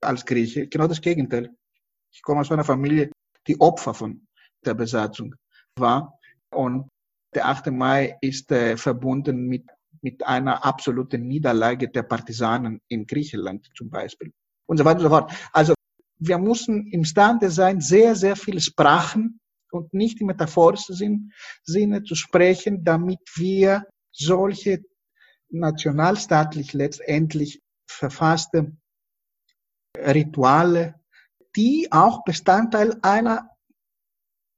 als 0.00 0.24
Grieche. 0.24 0.68
Genau 0.68 0.86
das 0.86 1.00
Gegenteil. 1.00 1.50
Ich 2.12 2.22
komme 2.22 2.40
aus 2.40 2.52
einer 2.52 2.64
Familie, 2.64 3.10
die 3.46 3.60
Opfer 3.60 3.92
von 3.92 4.26
der 4.64 4.74
Besatzung 4.74 5.34
war. 5.76 6.14
Und 6.50 6.88
der 7.34 7.46
8. 7.46 7.66
Mai 7.66 8.16
ist 8.20 8.50
äh, 8.52 8.76
verbunden 8.76 9.46
mit, 9.46 9.66
mit 10.00 10.26
einer 10.26 10.64
absoluten 10.64 11.26
Niederlage 11.26 11.88
der 11.88 12.04
Partisanen 12.04 12.80
in 12.88 13.06
Griechenland 13.06 13.68
zum 13.76 13.90
Beispiel. 13.90 14.32
Und 14.68 14.76
so 14.76 14.84
weiter 14.84 14.98
und 14.98 15.04
so 15.04 15.08
fort. 15.08 15.32
Also 15.52 15.74
wir 16.18 16.38
müssen 16.38 16.86
imstande 16.88 17.50
sein, 17.50 17.80
sehr, 17.80 18.14
sehr 18.14 18.36
viele 18.36 18.60
Sprachen 18.60 19.40
und 19.70 19.94
nicht 19.94 20.20
im 20.20 20.26
metaphorischen 20.26 21.32
Sinne 21.64 22.02
zu 22.02 22.14
sprechen, 22.14 22.84
damit 22.84 23.20
wir 23.36 23.86
solche 24.12 24.84
nationalstaatlich 25.50 26.72
letztendlich 26.74 27.62
verfasste 27.86 28.76
Rituale, 29.96 30.94
die 31.56 31.88
auch 31.90 32.24
Bestandteil 32.24 32.98
einer 33.02 33.50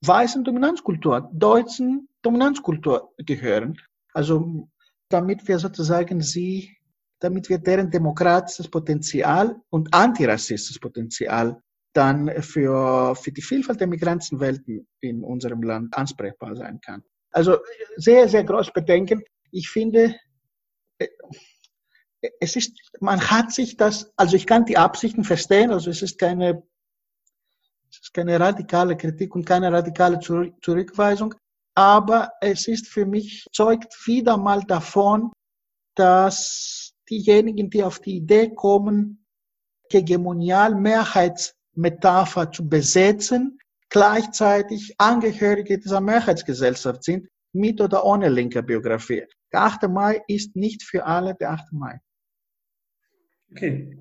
weißen 0.05 0.43
Dominanzkultur, 0.45 1.31
deutschen 1.33 2.09
Dominanzkultur 2.23 3.13
gehören. 3.19 3.81
Also 4.13 4.69
damit 5.09 5.47
wir 5.47 5.59
sozusagen 5.59 6.21
sie, 6.21 6.77
damit 7.21 7.49
wir 7.49 7.59
deren 7.59 7.91
demokratisches 7.91 8.69
Potenzial 8.69 9.61
und 9.71 9.93
antirassistisches 9.95 10.81
Potenzial 10.81 11.63
dann 11.93 12.43
für, 12.43 13.15
für 13.17 13.33
die 13.33 13.43
Vielfalt 13.43 13.81
der 13.81 13.87
Migrantenwelten 13.87 14.87
in 15.01 15.23
unserem 15.23 15.63
Land 15.63 15.97
ansprechbar 15.97 16.57
sein 16.57 16.81
kann. 16.81 17.03
Also 17.31 17.59
sehr, 17.97 18.29
sehr 18.29 18.45
groß 18.45 18.73
bedenken. 18.73 19.23
Ich 19.51 19.69
finde, 19.69 20.17
äh, 20.99 21.09
es 22.41 22.57
ist, 22.57 22.77
man 23.01 23.21
hat 23.31 23.53
sich 23.53 23.77
das, 23.77 24.13
also 24.17 24.37
ich 24.37 24.47
kann 24.47 24.67
die 24.67 24.77
Absichten 24.77 25.25
verstehen, 25.25 25.73
also 25.73 25.91
es 25.91 26.03
ist 26.03 26.19
keine 26.19 26.63
es 27.91 27.99
ist 28.03 28.15
keine 28.15 28.39
radikale 28.39 28.97
Kritik 28.97 29.35
und 29.35 29.45
keine 29.45 29.73
radikale 29.73 30.21
Zurückweisung, 30.21 31.35
aber 31.75 32.31
es 32.41 32.69
ist 32.69 32.87
für 32.87 33.05
mich, 33.05 33.47
zeugt 33.53 34.07
wieder 34.07 34.37
mal 34.37 34.63
davon, 34.63 35.33
dass 35.97 36.90
diejenigen, 37.11 37.71
die 37.71 37.83
auf 37.83 37.99
die 37.99 38.17
Idee 38.17 38.55
kommen, 38.55 39.27
hegemonial 39.91 40.75
Mehrheitsmetapher 40.75 42.53
zu 42.53 42.69
besetzen, 42.69 43.59
gleichzeitig 43.89 44.95
Angehörige 44.99 45.79
dieser 45.79 46.01
Mehrheitsgesellschaft 46.01 47.03
sind, 47.03 47.29
mit 47.53 47.81
oder 47.81 48.05
ohne 48.05 48.29
linker 48.29 48.63
Biografie. 48.63 49.27
Der 49.53 49.63
8. 49.63 49.89
Mai 49.89 50.23
ist 50.29 50.55
nicht 50.55 50.85
für 50.85 51.05
alle 51.05 51.35
der 51.35 51.51
8. 51.51 51.73
Mai. 51.73 52.01
Okay. 53.51 53.99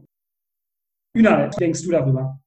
Üna, 1.15 1.47
was 1.47 1.55
denkst 1.55 1.81
du 1.81 1.91
darüber? 1.91 2.39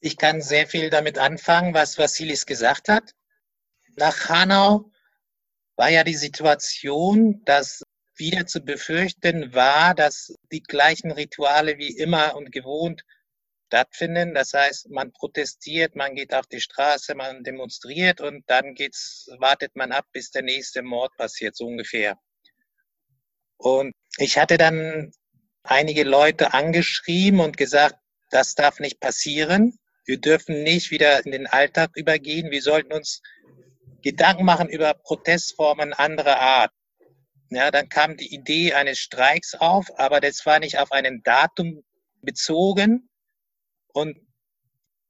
Ich 0.00 0.18
kann 0.18 0.42
sehr 0.42 0.66
viel 0.66 0.90
damit 0.90 1.18
anfangen, 1.18 1.72
was 1.72 1.98
Vassilis 1.98 2.44
gesagt 2.44 2.88
hat. 2.88 3.14
Nach 3.96 4.28
Hanau 4.28 4.90
war 5.76 5.88
ja 5.90 6.04
die 6.04 6.14
Situation, 6.14 7.42
dass 7.44 7.82
wieder 8.20 8.46
zu 8.46 8.60
befürchten 8.60 9.52
war, 9.54 9.94
dass 9.94 10.32
die 10.52 10.62
gleichen 10.62 11.10
Rituale 11.10 11.78
wie 11.78 11.96
immer 11.96 12.36
und 12.36 12.52
gewohnt 12.52 13.02
stattfinden. 13.66 14.34
Das 14.34 14.52
heißt, 14.52 14.90
man 14.90 15.12
protestiert, 15.12 15.94
man 15.94 16.14
geht 16.14 16.34
auf 16.34 16.46
die 16.46 16.60
Straße, 16.60 17.14
man 17.14 17.44
demonstriert 17.44 18.20
und 18.20 18.42
dann 18.48 18.74
geht's, 18.74 19.28
wartet 19.38 19.76
man 19.76 19.92
ab, 19.92 20.06
bis 20.12 20.30
der 20.30 20.42
nächste 20.42 20.82
Mord 20.82 21.16
passiert, 21.16 21.56
so 21.56 21.66
ungefähr. 21.66 22.18
Und 23.56 23.94
ich 24.18 24.38
hatte 24.38 24.58
dann 24.58 25.12
einige 25.62 26.02
Leute 26.02 26.52
angeschrieben 26.52 27.40
und 27.40 27.56
gesagt, 27.56 27.96
das 28.30 28.54
darf 28.54 28.80
nicht 28.80 29.00
passieren. 29.00 29.78
Wir 30.04 30.20
dürfen 30.20 30.62
nicht 30.62 30.90
wieder 30.90 31.24
in 31.24 31.30
den 31.30 31.46
Alltag 31.46 31.90
übergehen. 31.94 32.50
Wir 32.50 32.62
sollten 32.62 32.92
uns 32.92 33.22
Gedanken 34.02 34.44
machen 34.44 34.68
über 34.68 34.94
Protestformen 34.94 35.92
anderer 35.92 36.40
Art. 36.40 36.72
Ja, 37.50 37.72
dann 37.72 37.88
kam 37.88 38.16
die 38.16 38.32
Idee 38.32 38.74
eines 38.74 39.00
Streiks 39.00 39.54
auf, 39.54 39.86
aber 39.98 40.20
das 40.20 40.46
war 40.46 40.60
nicht 40.60 40.78
auf 40.78 40.92
ein 40.92 41.20
Datum 41.24 41.82
bezogen. 42.22 43.08
Und 43.92 44.16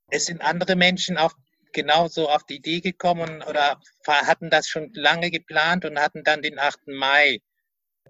es 0.09 0.25
sind 0.25 0.41
andere 0.41 0.75
Menschen 0.75 1.19
auf, 1.19 1.35
genauso 1.73 2.31
auf 2.31 2.45
die 2.45 2.57
Idee 2.57 2.81
gekommen 2.81 3.43
oder 3.43 3.79
hatten 4.07 4.49
das 4.49 4.69
schon 4.69 4.91
lange 4.95 5.31
geplant 5.31 5.85
und 5.85 6.01
hatten 6.01 6.25
dann 6.25 6.41
den 6.41 6.59
8. 6.59 6.89
Mai 6.89 7.41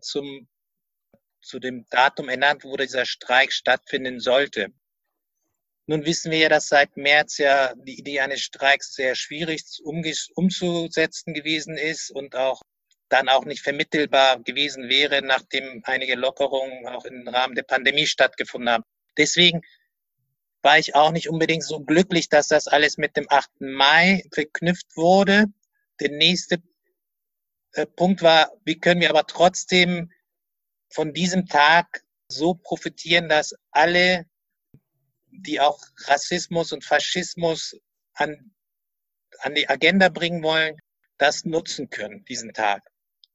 zum, 0.01 0.49
zu 1.43 1.59
dem 1.59 1.87
Datum 1.91 2.29
ernannt, 2.29 2.63
wo 2.63 2.77
dieser 2.77 3.07
Streik 3.07 3.53
stattfinden 3.53 4.21
sollte. 4.21 4.69
Nun 5.87 6.05
wissen 6.07 6.31
wir 6.31 6.39
ja, 6.39 6.49
dass 6.49 6.69
seit 6.69 6.97
März 6.97 7.39
ja 7.39 7.75
die 7.75 7.99
Idee 7.99 8.21
eines 8.21 8.43
Streiks 8.43 8.95
sehr 8.95 9.17
schwierig 9.17 9.65
umzusetzen 9.85 11.35
gewesen 11.35 11.77
ist 11.77 12.13
und 12.13 12.37
auch 12.37 12.63
dann 13.11 13.29
auch 13.29 13.45
nicht 13.45 13.62
vermittelbar 13.62 14.40
gewesen 14.40 14.88
wäre, 14.88 15.21
nachdem 15.21 15.83
einige 15.85 16.14
Lockerungen 16.14 16.87
auch 16.87 17.05
im 17.05 17.29
Rahmen 17.29 17.55
der 17.55 17.64
Pandemie 17.64 18.07
stattgefunden 18.07 18.71
haben. 18.71 18.85
Deswegen 19.19 19.61
war 20.62 20.79
ich 20.79 20.95
auch 20.95 21.11
nicht 21.11 21.29
unbedingt 21.29 21.64
so 21.64 21.81
glücklich, 21.81 22.29
dass 22.29 22.49
das 22.49 22.69
alles 22.69 22.97
mit 22.97 23.17
dem 23.17 23.26
8. 23.29 23.50
Mai 23.61 24.25
verknüpft 24.33 24.97
wurde. 24.97 25.47
Der 26.00 26.11
nächste 26.11 26.62
äh, 27.73 27.87
Punkt 27.87 28.23
war, 28.23 28.52
wie 28.64 28.79
können 28.79 29.00
wir 29.00 29.11
aber 29.11 29.26
trotzdem 29.26 30.11
von 30.93 31.12
diesem 31.12 31.47
Tag 31.47 32.02
so 32.29 32.55
profitieren, 32.55 33.29
dass 33.29 33.55
alle, 33.71 34.26
die 35.31 35.61
auch 35.61 35.81
Rassismus 36.07 36.73
und 36.73 36.85
Faschismus 36.85 37.76
an, 38.14 38.52
an 39.40 39.55
die 39.55 39.69
Agenda 39.69 40.09
bringen 40.09 40.43
wollen, 40.43 40.76
das 41.19 41.45
nutzen 41.45 41.90
können, 41.90 42.25
diesen 42.25 42.52
Tag. 42.52 42.89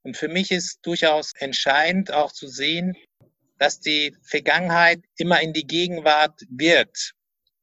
Und 0.06 0.18
für 0.18 0.28
mich 0.28 0.52
ist 0.52 0.86
durchaus 0.86 1.34
entscheidend 1.34 2.12
auch 2.12 2.32
zu 2.32 2.48
sehen, 2.48 2.96
dass 3.58 3.80
die 3.80 4.16
Vergangenheit 4.22 5.02
immer 5.18 5.42
in 5.42 5.52
die 5.52 5.66
Gegenwart 5.66 6.42
wird. 6.48 7.14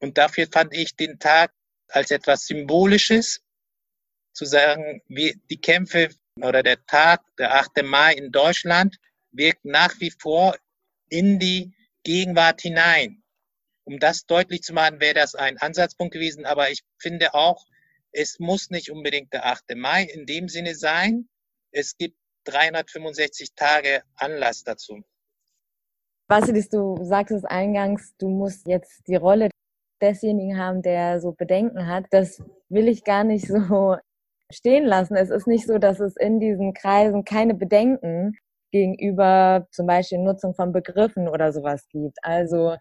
Und 0.01 0.19
dafür 0.19 0.49
fand 0.51 0.75
ich 0.75 0.97
den 0.97 1.21
Tag 1.21 1.53
als 1.87 2.11
etwas 2.11 2.47
Symbolisches, 2.47 3.41
zu 4.33 4.45
sagen, 4.45 5.03
wie 5.07 5.41
die 5.51 5.61
Kämpfe 5.61 6.09
oder 6.41 6.65
der 6.65 6.85
Tag, 6.87 7.23
der 7.39 7.55
8. 7.55 7.85
Mai 7.85 8.15
in 8.15 8.33
Deutschland, 8.33 8.97
wirkt 9.31 9.65
nach 9.65 10.01
wie 10.01 10.11
vor 10.11 10.57
in 11.11 11.39
die 11.39 11.73
Gegenwart 12.03 12.61
hinein. 12.61 13.23
Um 13.85 14.01
das 14.01 14.27
deutlich 14.27 14.63
zu 14.63 14.73
machen, 14.73 14.99
wäre 14.99 15.15
das 15.15 15.37
ein 15.37 15.59
Ansatzpunkt 15.59 16.15
gewesen. 16.15 16.45
Aber 16.45 16.71
ich 16.71 16.83
finde 16.99 17.35
auch, 17.35 17.65
es 18.11 18.41
muss 18.41 18.71
nicht 18.71 18.91
unbedingt 18.91 19.33
der 19.33 19.47
8. 19.47 19.77
Mai 19.77 20.03
in 20.03 20.27
dem 20.27 20.49
Sinne 20.49 20.75
sein. 20.75 21.29
Es 21.71 21.97
gibt 21.97 22.17
365 22.45 23.55
Tage 23.55 24.03
Anlass 24.17 24.65
dazu. 24.65 25.03
Vasilis, 26.29 26.69
du 26.69 26.97
sagtest 27.03 27.45
eingangs, 27.45 28.15
du 28.19 28.29
musst 28.29 28.67
jetzt 28.67 29.07
die 29.07 29.17
Rolle 29.17 29.51
desjenigen 30.01 30.59
haben, 30.59 30.83
der 30.83 31.21
so 31.21 31.33
Bedenken 31.33 31.87
hat. 31.87 32.07
Das 32.11 32.43
will 32.69 32.89
ich 32.89 33.05
gar 33.05 33.25
nicht 33.25 33.47
so 33.47 33.97
stehen 34.53 34.85
lassen. 34.85 35.17
Es 35.17 35.31
ist 35.31 35.47
nicht 35.47 35.67
so, 35.67 35.79
dass 35.79 36.01
es 36.01 36.17
in 36.17 36.41
diesen 36.41 36.75
Kreisen 36.75 37.25
keine 37.25 37.55
Bedenken 37.55 38.37
gegenüber 38.73 39.67
zum 39.71 39.87
Beispiel 39.87 40.19
Nutzung 40.19 40.55
von 40.55 40.73
Begriffen 40.73 41.29
oder 41.29 41.53
sowas 41.53 41.87
gibt. 41.89 42.19
Also 42.23 42.77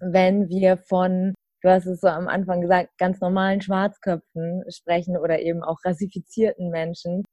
wenn 0.00 0.48
wir 0.48 0.76
von, 0.76 1.34
du 1.62 1.70
hast 1.70 1.86
es 1.86 2.00
so 2.00 2.08
am 2.08 2.28
Anfang 2.28 2.60
gesagt, 2.60 2.90
ganz 2.98 3.20
normalen 3.20 3.60
Schwarzköpfen 3.60 4.64
sprechen 4.68 5.16
oder 5.16 5.40
eben 5.40 5.62
auch 5.62 5.78
rassifizierten 5.84 6.70
Menschen, 6.70 7.24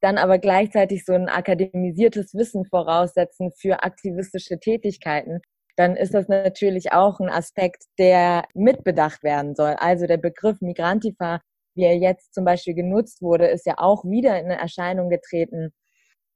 dann 0.00 0.18
aber 0.18 0.38
gleichzeitig 0.38 1.04
so 1.04 1.12
ein 1.12 1.28
akademisiertes 1.28 2.34
Wissen 2.34 2.64
voraussetzen 2.64 3.50
für 3.52 3.82
aktivistische 3.82 4.58
Tätigkeiten, 4.58 5.40
dann 5.76 5.96
ist 5.96 6.14
das 6.14 6.28
natürlich 6.28 6.92
auch 6.92 7.20
ein 7.20 7.28
Aspekt, 7.28 7.84
der 7.98 8.44
mitbedacht 8.54 9.22
werden 9.22 9.54
soll. 9.54 9.74
Also 9.78 10.06
der 10.06 10.16
Begriff 10.16 10.60
Migrantifa, 10.60 11.40
wie 11.74 11.84
er 11.84 11.96
jetzt 11.96 12.34
zum 12.34 12.44
Beispiel 12.44 12.74
genutzt 12.74 13.22
wurde, 13.22 13.46
ist 13.46 13.66
ja 13.66 13.74
auch 13.78 14.04
wieder 14.04 14.38
in 14.40 14.50
Erscheinung 14.50 15.08
getreten. 15.08 15.70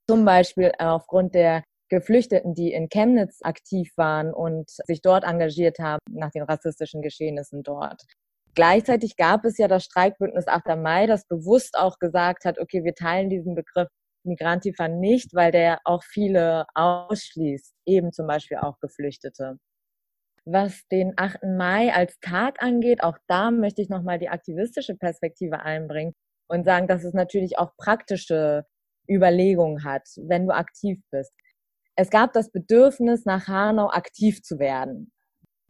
Zum 0.09 0.25
Beispiel 0.25 0.73
aufgrund 0.79 1.35
der 1.35 1.65
Geflüchteten, 1.89 2.55
die 2.55 2.73
in 2.73 2.89
Chemnitz 2.89 3.41
aktiv 3.43 3.93
waren 3.97 4.33
und 4.33 4.71
sich 4.71 5.03
dort 5.03 5.25
engagiert 5.25 5.79
haben 5.79 6.01
nach 6.11 6.31
den 6.31 6.43
rassistischen 6.43 7.03
Geschehnissen 7.03 7.63
dort. 7.63 8.03
Gleichzeitig 8.55 9.17
gab 9.17 9.45
es 9.45 9.57
ja 9.57 9.67
das 9.67 9.85
Streikbündnis 9.85 10.47
8. 10.47 10.77
Mai, 10.77 11.07
das 11.07 11.27
bewusst 11.27 11.77
auch 11.79 11.99
gesagt 11.99 12.45
hat, 12.45 12.59
okay, 12.59 12.85
wir 12.85 12.95
teilen 12.95 13.31
diesen 13.31 13.55
Begriff 13.55 13.89
Migrantifa 14.25 14.89
nicht, 14.89 15.35
weil 15.35 15.53
der 15.53 15.81
auch 15.85 16.03
viele 16.05 16.67
ausschließt, 16.75 17.75
eben 17.87 18.13
zum 18.13 18.27
Beispiel 18.27 18.59
auch 18.59 18.79
Geflüchtete. 18.81 19.59
Was 20.45 20.87
den 20.89 21.15
8. 21.17 21.45
Mai 21.57 21.93
als 21.95 22.19
Tag 22.21 22.63
angeht, 22.63 23.03
auch 23.03 23.17
da 23.27 23.51
möchte 23.51 23.81
ich 23.81 23.89
nochmal 23.89 24.19
die 24.19 24.29
aktivistische 24.29 24.97
Perspektive 24.97 25.61
einbringen 25.61 26.15
und 26.49 26.65
sagen, 26.65 26.89
dass 26.89 27.05
es 27.05 27.15
natürlich 27.15 27.59
auch 27.59 27.77
praktische 27.77 28.65
Überlegungen 29.09 29.85
hat, 29.85 30.03
wenn 30.17 30.47
du 30.47 30.55
aktiv 30.55 31.01
bist. 31.11 31.33
Es 31.97 32.11
gab 32.11 32.33
das 32.33 32.51
Bedürfnis, 32.51 33.25
nach 33.25 33.49
Hanau 33.49 33.91
aktiv 33.91 34.43
zu 34.43 34.59
werden. 34.59 35.13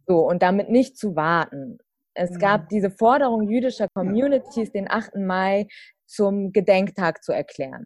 So, 0.07 0.19
und 0.27 0.41
damit 0.41 0.69
nicht 0.69 0.97
zu 0.97 1.15
warten. 1.15 1.77
Es 2.15 2.31
mhm. 2.31 2.39
gab 2.39 2.69
diese 2.69 2.91
Forderung 2.91 3.49
jüdischer 3.49 3.87
Communities, 3.95 4.71
den 4.71 4.89
8. 4.89 5.15
Mai 5.15 5.67
zum 6.05 6.51
Gedenktag 6.51 7.23
zu 7.23 7.31
erklären. 7.31 7.85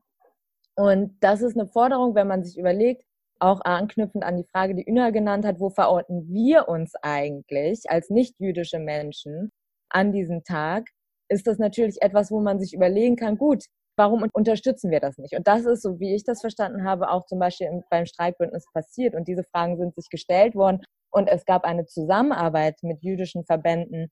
Und 0.76 1.18
das 1.22 1.42
ist 1.42 1.58
eine 1.58 1.68
Forderung, 1.68 2.13
wenn 2.16 2.28
man 2.28 2.44
sich 2.44 2.58
überlegt, 2.58 3.04
auch 3.40 3.62
anknüpfend 3.62 4.24
an 4.24 4.38
die 4.38 4.48
Frage, 4.52 4.76
die 4.76 4.88
Üna 4.88 5.12
genannt 5.12 5.46
hat, 5.46 5.60
wo 5.60 5.70
verorten 5.70 6.28
wir 6.28 6.68
uns 6.68 6.94
eigentlich 7.02 7.84
als 7.88 8.10
nicht-jüdische 8.10 8.80
Menschen 8.80 9.52
an 9.90 10.12
diesem 10.12 10.44
Tag, 10.44 10.90
ist 11.30 11.48
das 11.48 11.58
natürlich 11.58 12.02
etwas, 12.02 12.32
wo 12.32 12.40
man 12.40 12.60
sich 12.60 12.74
überlegen 12.74 13.16
kann, 13.16 13.38
gut, 13.38 13.66
warum 13.98 14.28
unterstützen 14.34 14.92
wir 14.92 15.00
das 15.00 15.18
nicht? 15.18 15.34
Und 15.36 15.48
das 15.48 15.66
ist, 15.66 15.82
so 15.82 16.00
wie 16.00 16.16
ich 16.16 16.24
das 16.24 16.42
verstanden 16.42 16.84
habe, 16.84 17.10
auch 17.10 17.26
zum 17.26 17.40
Beispiel 17.40 17.84
beim 17.90 18.06
Streikbündnis 18.06 18.66
passiert. 18.74 19.16
Und 19.16 19.28
diese 19.28 19.44
Fragen 19.44 19.78
sind 19.78 19.96
sich 19.96 20.10
gestellt 20.10 20.56
worden. 20.56 20.82
Und 21.12 21.28
es 21.28 21.46
gab 21.46 21.63
eine 21.63 21.86
Zusammenarbeit 21.86 22.78
mit 22.84 23.02
jüdischen 23.02 23.46
Verbänden, 23.46 24.12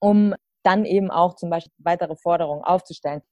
um 0.00 0.34
dann 0.62 0.84
eben 0.84 1.10
auch 1.10 1.34
zum 1.34 1.50
Beispiel 1.50 1.72
weitere 1.78 2.16
Forderungen 2.16 2.64
aufzustellen. 2.64 3.22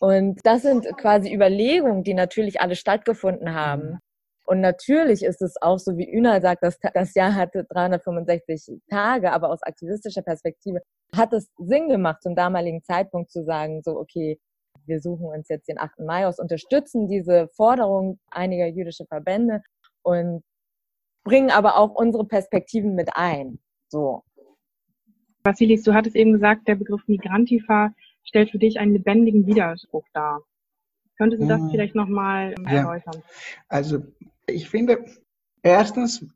Und 0.00 0.40
das 0.44 0.62
sind 0.62 0.86
quasi 0.96 1.32
Überlegungen, 1.32 2.02
die 2.02 2.14
natürlich 2.14 2.60
alle 2.60 2.74
stattgefunden 2.74 3.54
haben. 3.54 3.82
Mhm. 3.82 3.98
Und 4.44 4.60
natürlich 4.60 5.22
ist 5.22 5.40
es 5.40 5.54
auch 5.62 5.78
so, 5.78 5.96
wie 5.96 6.10
Ünal 6.12 6.42
sagt, 6.42 6.64
dass 6.64 6.78
das 6.94 7.14
Jahr 7.14 7.34
hatte 7.34 7.64
365 7.70 8.80
Tage, 8.90 9.32
aber 9.32 9.50
aus 9.50 9.62
aktivistischer 9.62 10.22
Perspektive 10.22 10.80
hat 11.14 11.32
es 11.32 11.48
Sinn 11.58 11.88
gemacht, 11.88 12.22
zum 12.22 12.34
damaligen 12.34 12.82
Zeitpunkt 12.82 13.30
zu 13.30 13.44
sagen, 13.44 13.82
so, 13.84 13.96
okay, 13.96 14.40
wir 14.86 15.00
suchen 15.00 15.26
uns 15.26 15.48
jetzt 15.48 15.68
den 15.68 15.78
8. 15.78 16.00
Mai 16.00 16.26
aus, 16.26 16.40
unterstützen 16.40 17.06
diese 17.06 17.48
Forderung 17.54 18.18
einiger 18.30 18.66
jüdischer 18.66 19.06
Verbände 19.06 19.62
und 20.02 20.42
bringen 21.24 21.50
aber 21.50 21.76
auch 21.76 21.94
unsere 21.94 22.24
Perspektiven 22.24 22.94
mit 22.94 23.10
ein. 23.14 23.58
So. 23.88 24.24
Vasilis, 25.44 25.82
du 25.82 25.94
hattest 25.94 26.16
eben 26.16 26.32
gesagt, 26.32 26.68
der 26.68 26.76
Begriff 26.76 27.02
Migrantifa 27.06 27.94
stellt 28.24 28.50
für 28.50 28.58
dich 28.58 28.78
einen 28.78 28.92
lebendigen 28.92 29.46
Widerspruch 29.46 30.06
dar. 30.12 30.42
Könntest 31.18 31.42
du 31.42 31.48
das 31.48 31.60
hm. 31.60 31.70
vielleicht 31.70 31.94
nochmal 31.94 32.54
erläutern? 32.64 33.14
Ja. 33.14 33.22
Also 33.68 34.04
ich 34.46 34.68
finde, 34.68 35.04
erstens, 35.62 36.26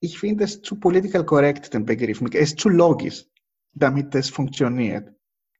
ich 0.00 0.18
finde 0.18 0.44
es 0.44 0.60
zu 0.62 0.78
political 0.78 1.24
correct, 1.24 1.72
den 1.72 1.84
Begriff. 1.84 2.20
Es 2.32 2.50
ist 2.50 2.60
zu 2.60 2.68
logisch, 2.68 3.24
damit 3.72 4.14
es 4.14 4.28
funktioniert. 4.30 5.14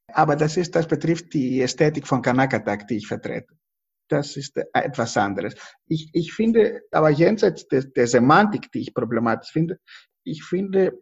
Aber 0.07 0.35
das 0.35 0.57
ist, 0.57 0.75
das 0.75 0.87
betrifft 0.87 1.33
die 1.33 1.61
Ästhetik 1.61 2.07
von 2.07 2.21
Kanakatak, 2.21 2.87
die 2.87 2.97
ich 2.97 3.07
vertrete. 3.07 3.47
Das 4.07 4.37
ist 4.37 4.57
etwas 4.73 5.17
anderes. 5.17 5.55
Ich, 5.87 6.09
ich 6.13 6.33
finde, 6.33 6.81
aber 6.91 7.09
jenseits 7.09 7.67
der, 7.67 7.83
der 7.83 8.07
Semantik, 8.07 8.71
die 8.71 8.81
ich 8.81 8.93
problematisch 8.93 9.51
finde, 9.51 9.79
ich 10.23 10.43
finde, 10.43 10.93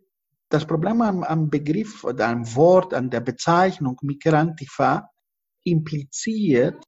das 0.49 0.65
Problem 0.65 1.01
am, 1.01 1.23
am 1.23 1.49
Begriff 1.49 2.03
oder 2.03 2.27
am 2.27 2.55
Wort, 2.55 2.93
an 2.93 3.09
der 3.09 3.21
Bezeichnung 3.21 3.97
Migrantifa 4.01 5.09
impliziert, 5.63 6.83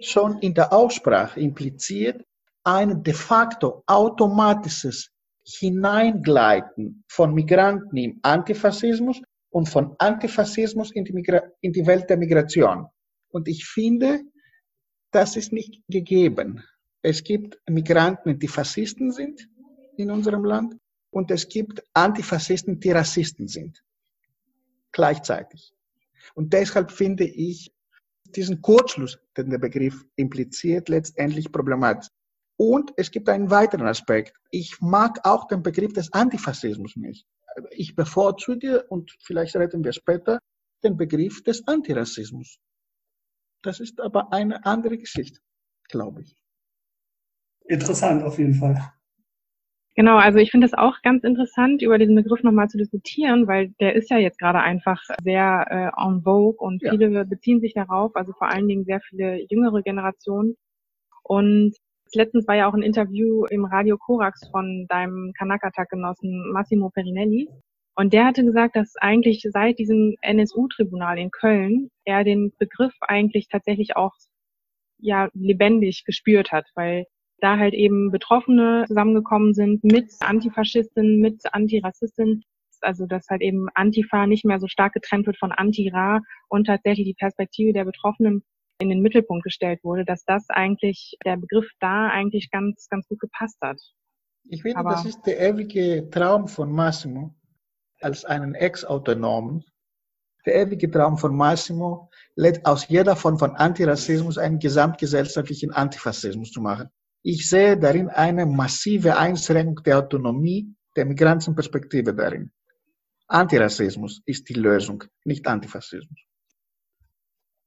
schon 0.00 0.38
in 0.38 0.54
der 0.54 0.72
Aussprache 0.72 1.40
impliziert, 1.40 2.24
ein 2.64 3.02
de 3.02 3.14
facto 3.14 3.82
automatisches 3.86 5.10
Hineingleiten 5.44 7.04
von 7.08 7.32
Migranten 7.32 7.96
im 7.96 8.18
Antifaschismus 8.22 9.22
und 9.50 9.68
von 9.68 9.94
Antifaschismus 9.98 10.92
in 10.92 11.04
die, 11.04 11.12
Migra 11.12 11.40
in 11.60 11.72
die 11.72 11.86
Welt 11.86 12.10
der 12.10 12.18
Migration. 12.18 12.86
Und 13.30 13.48
ich 13.48 13.64
finde, 13.64 14.20
das 15.10 15.36
ist 15.36 15.52
nicht 15.52 15.82
gegeben. 15.88 16.64
Es 17.02 17.22
gibt 17.22 17.58
Migranten, 17.68 18.38
die 18.38 18.48
Faschisten 18.48 19.12
sind 19.12 19.48
in 19.96 20.10
unserem 20.10 20.44
Land 20.44 20.76
und 21.10 21.30
es 21.30 21.48
gibt 21.48 21.82
Antifaschisten, 21.94 22.80
die 22.80 22.90
Rassisten 22.90 23.48
sind. 23.48 23.82
Gleichzeitig. 24.92 25.72
Und 26.34 26.52
deshalb 26.52 26.90
finde 26.90 27.24
ich 27.24 27.72
diesen 28.24 28.60
Kurzschluss, 28.60 29.18
den 29.36 29.50
der 29.50 29.58
Begriff 29.58 30.04
impliziert, 30.16 30.88
letztendlich 30.88 31.50
problematisch. 31.50 32.08
Und 32.56 32.92
es 32.96 33.10
gibt 33.10 33.28
einen 33.28 33.50
weiteren 33.50 33.86
Aspekt. 33.86 34.34
Ich 34.50 34.80
mag 34.80 35.20
auch 35.24 35.46
den 35.46 35.62
Begriff 35.62 35.92
des 35.92 36.12
Antifaschismus 36.12 36.96
nicht. 36.96 37.26
Ich 37.70 37.94
bevorzuge, 37.94 38.84
und 38.84 39.16
vielleicht 39.22 39.56
reden 39.56 39.84
wir 39.84 39.92
später, 39.92 40.40
den 40.82 40.96
Begriff 40.96 41.42
des 41.42 41.66
Antirassismus. 41.66 42.58
Das 43.62 43.80
ist 43.80 44.00
aber 44.00 44.32
eine 44.32 44.64
andere 44.64 44.98
Geschichte, 44.98 45.40
glaube 45.88 46.22
ich. 46.22 46.36
Interessant 47.64 48.22
auf 48.22 48.38
jeden 48.38 48.54
Fall. 48.54 48.92
Genau, 49.98 50.16
also 50.16 50.38
ich 50.38 50.52
finde 50.52 50.64
es 50.64 50.74
auch 50.74 51.02
ganz 51.02 51.24
interessant, 51.24 51.82
über 51.82 51.98
diesen 51.98 52.14
Begriff 52.14 52.44
nochmal 52.44 52.68
zu 52.68 52.78
diskutieren, 52.78 53.48
weil 53.48 53.70
der 53.80 53.96
ist 53.96 54.10
ja 54.10 54.18
jetzt 54.18 54.38
gerade 54.38 54.60
einfach 54.60 55.02
sehr 55.24 55.66
äh, 55.68 56.00
en 56.00 56.22
vogue 56.22 56.56
und 56.56 56.80
ja. 56.82 56.92
viele 56.92 57.24
beziehen 57.24 57.60
sich 57.60 57.74
darauf, 57.74 58.14
also 58.14 58.32
vor 58.32 58.48
allen 58.48 58.68
Dingen 58.68 58.84
sehr 58.84 59.00
viele 59.00 59.44
jüngere 59.50 59.82
Generationen. 59.82 60.54
Und 61.24 61.74
letztens 62.14 62.46
war 62.46 62.54
ja 62.54 62.68
auch 62.68 62.74
ein 62.74 62.82
Interview 62.82 63.44
im 63.46 63.64
Radio 63.64 63.98
Korax 63.98 64.48
von 64.52 64.86
deinem 64.88 65.32
Kanakatak-Genossen 65.36 66.52
Massimo 66.52 66.90
Perinelli. 66.90 67.48
Und 67.98 68.12
der 68.12 68.26
hatte 68.26 68.44
gesagt, 68.44 68.76
dass 68.76 68.94
eigentlich 68.96 69.44
seit 69.52 69.80
diesem 69.80 70.14
NSU-Tribunal 70.20 71.18
in 71.18 71.32
Köln 71.32 71.90
er 72.04 72.22
den 72.22 72.52
Begriff 72.56 72.94
eigentlich 73.00 73.48
tatsächlich 73.48 73.96
auch 73.96 74.12
ja 75.00 75.28
lebendig 75.34 76.04
gespürt 76.04 76.52
hat, 76.52 76.66
weil 76.76 77.06
da 77.40 77.58
halt 77.58 77.74
eben 77.74 78.12
Betroffene 78.12 78.84
zusammengekommen 78.86 79.52
sind 79.52 79.82
mit 79.82 80.12
Antifaschistinnen, 80.20 81.18
mit 81.18 81.42
Antirassistinnen, 81.52 82.44
also 82.82 83.04
dass 83.06 83.26
halt 83.30 83.42
eben 83.42 83.66
Antifa 83.74 84.28
nicht 84.28 84.44
mehr 84.44 84.60
so 84.60 84.68
stark 84.68 84.92
getrennt 84.92 85.26
wird 85.26 85.36
von 85.36 85.50
Anti-Ra 85.50 86.20
und 86.48 86.68
tatsächlich 86.68 87.04
die 87.08 87.14
Perspektive 87.18 87.72
der 87.72 87.84
Betroffenen 87.84 88.44
in 88.80 88.90
den 88.90 89.02
Mittelpunkt 89.02 89.42
gestellt 89.42 89.82
wurde, 89.82 90.04
dass 90.04 90.24
das 90.24 90.48
eigentlich, 90.50 91.16
der 91.24 91.36
Begriff 91.36 91.68
da 91.80 92.06
eigentlich 92.10 92.52
ganz, 92.52 92.86
ganz 92.88 93.08
gut 93.08 93.18
gepasst 93.18 93.58
hat. 93.60 93.80
Ich 94.48 94.62
finde, 94.62 94.78
Aber 94.78 94.90
das 94.90 95.04
ist 95.04 95.22
der 95.22 95.40
ewige 95.40 96.08
Traum 96.10 96.46
von 96.46 96.70
Massimo 96.70 97.34
als 98.00 98.24
einen 98.24 98.54
Ex-Autonomen. 98.54 99.64
Der 100.46 100.54
ewige 100.54 100.90
Traum 100.90 101.18
von 101.18 101.36
Massimo 101.36 102.10
lädt 102.34 102.64
aus 102.64 102.88
jeder 102.88 103.16
Form 103.16 103.38
von 103.38 103.56
Antirassismus 103.56 104.38
einen 104.38 104.58
gesamtgesellschaftlichen 104.58 105.72
Antifaschismus 105.72 106.50
zu 106.50 106.60
machen. 106.60 106.88
Ich 107.22 107.48
sehe 107.48 107.76
darin 107.76 108.08
eine 108.08 108.46
massive 108.46 109.16
Einschränkung 109.16 109.82
der 109.84 109.98
Autonomie 109.98 110.74
der 110.96 111.04
Migrantenperspektive 111.04 112.14
darin. 112.14 112.50
Antirassismus 113.26 114.22
ist 114.24 114.48
die 114.48 114.54
Lösung, 114.54 115.04
nicht 115.24 115.46
Antifaschismus. 115.46 116.18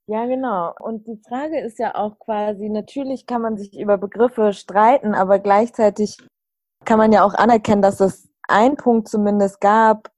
Ja, 0.07 0.25
genau. 0.25 0.73
Und 0.79 1.07
die 1.07 1.21
Frage 1.27 1.59
ist 1.61 1.77
ja 1.79 1.95
auch 1.95 2.17
quasi, 2.19 2.69
natürlich 2.69 3.25
kann 3.27 3.41
man 3.41 3.57
sich 3.57 3.79
über 3.79 3.97
Begriffe 3.97 4.53
streiten, 4.53 5.13
aber 5.13 5.39
gleichzeitig 5.39 6.17
kann 6.83 6.97
man 6.97 7.11
ja 7.11 7.23
auch 7.23 7.33
anerkennen, 7.33 7.81
dass 7.81 7.99
es 7.99 8.29
einen 8.47 8.75
Punkt 8.75 9.07
zumindest 9.07 9.61
gab, 9.61 10.11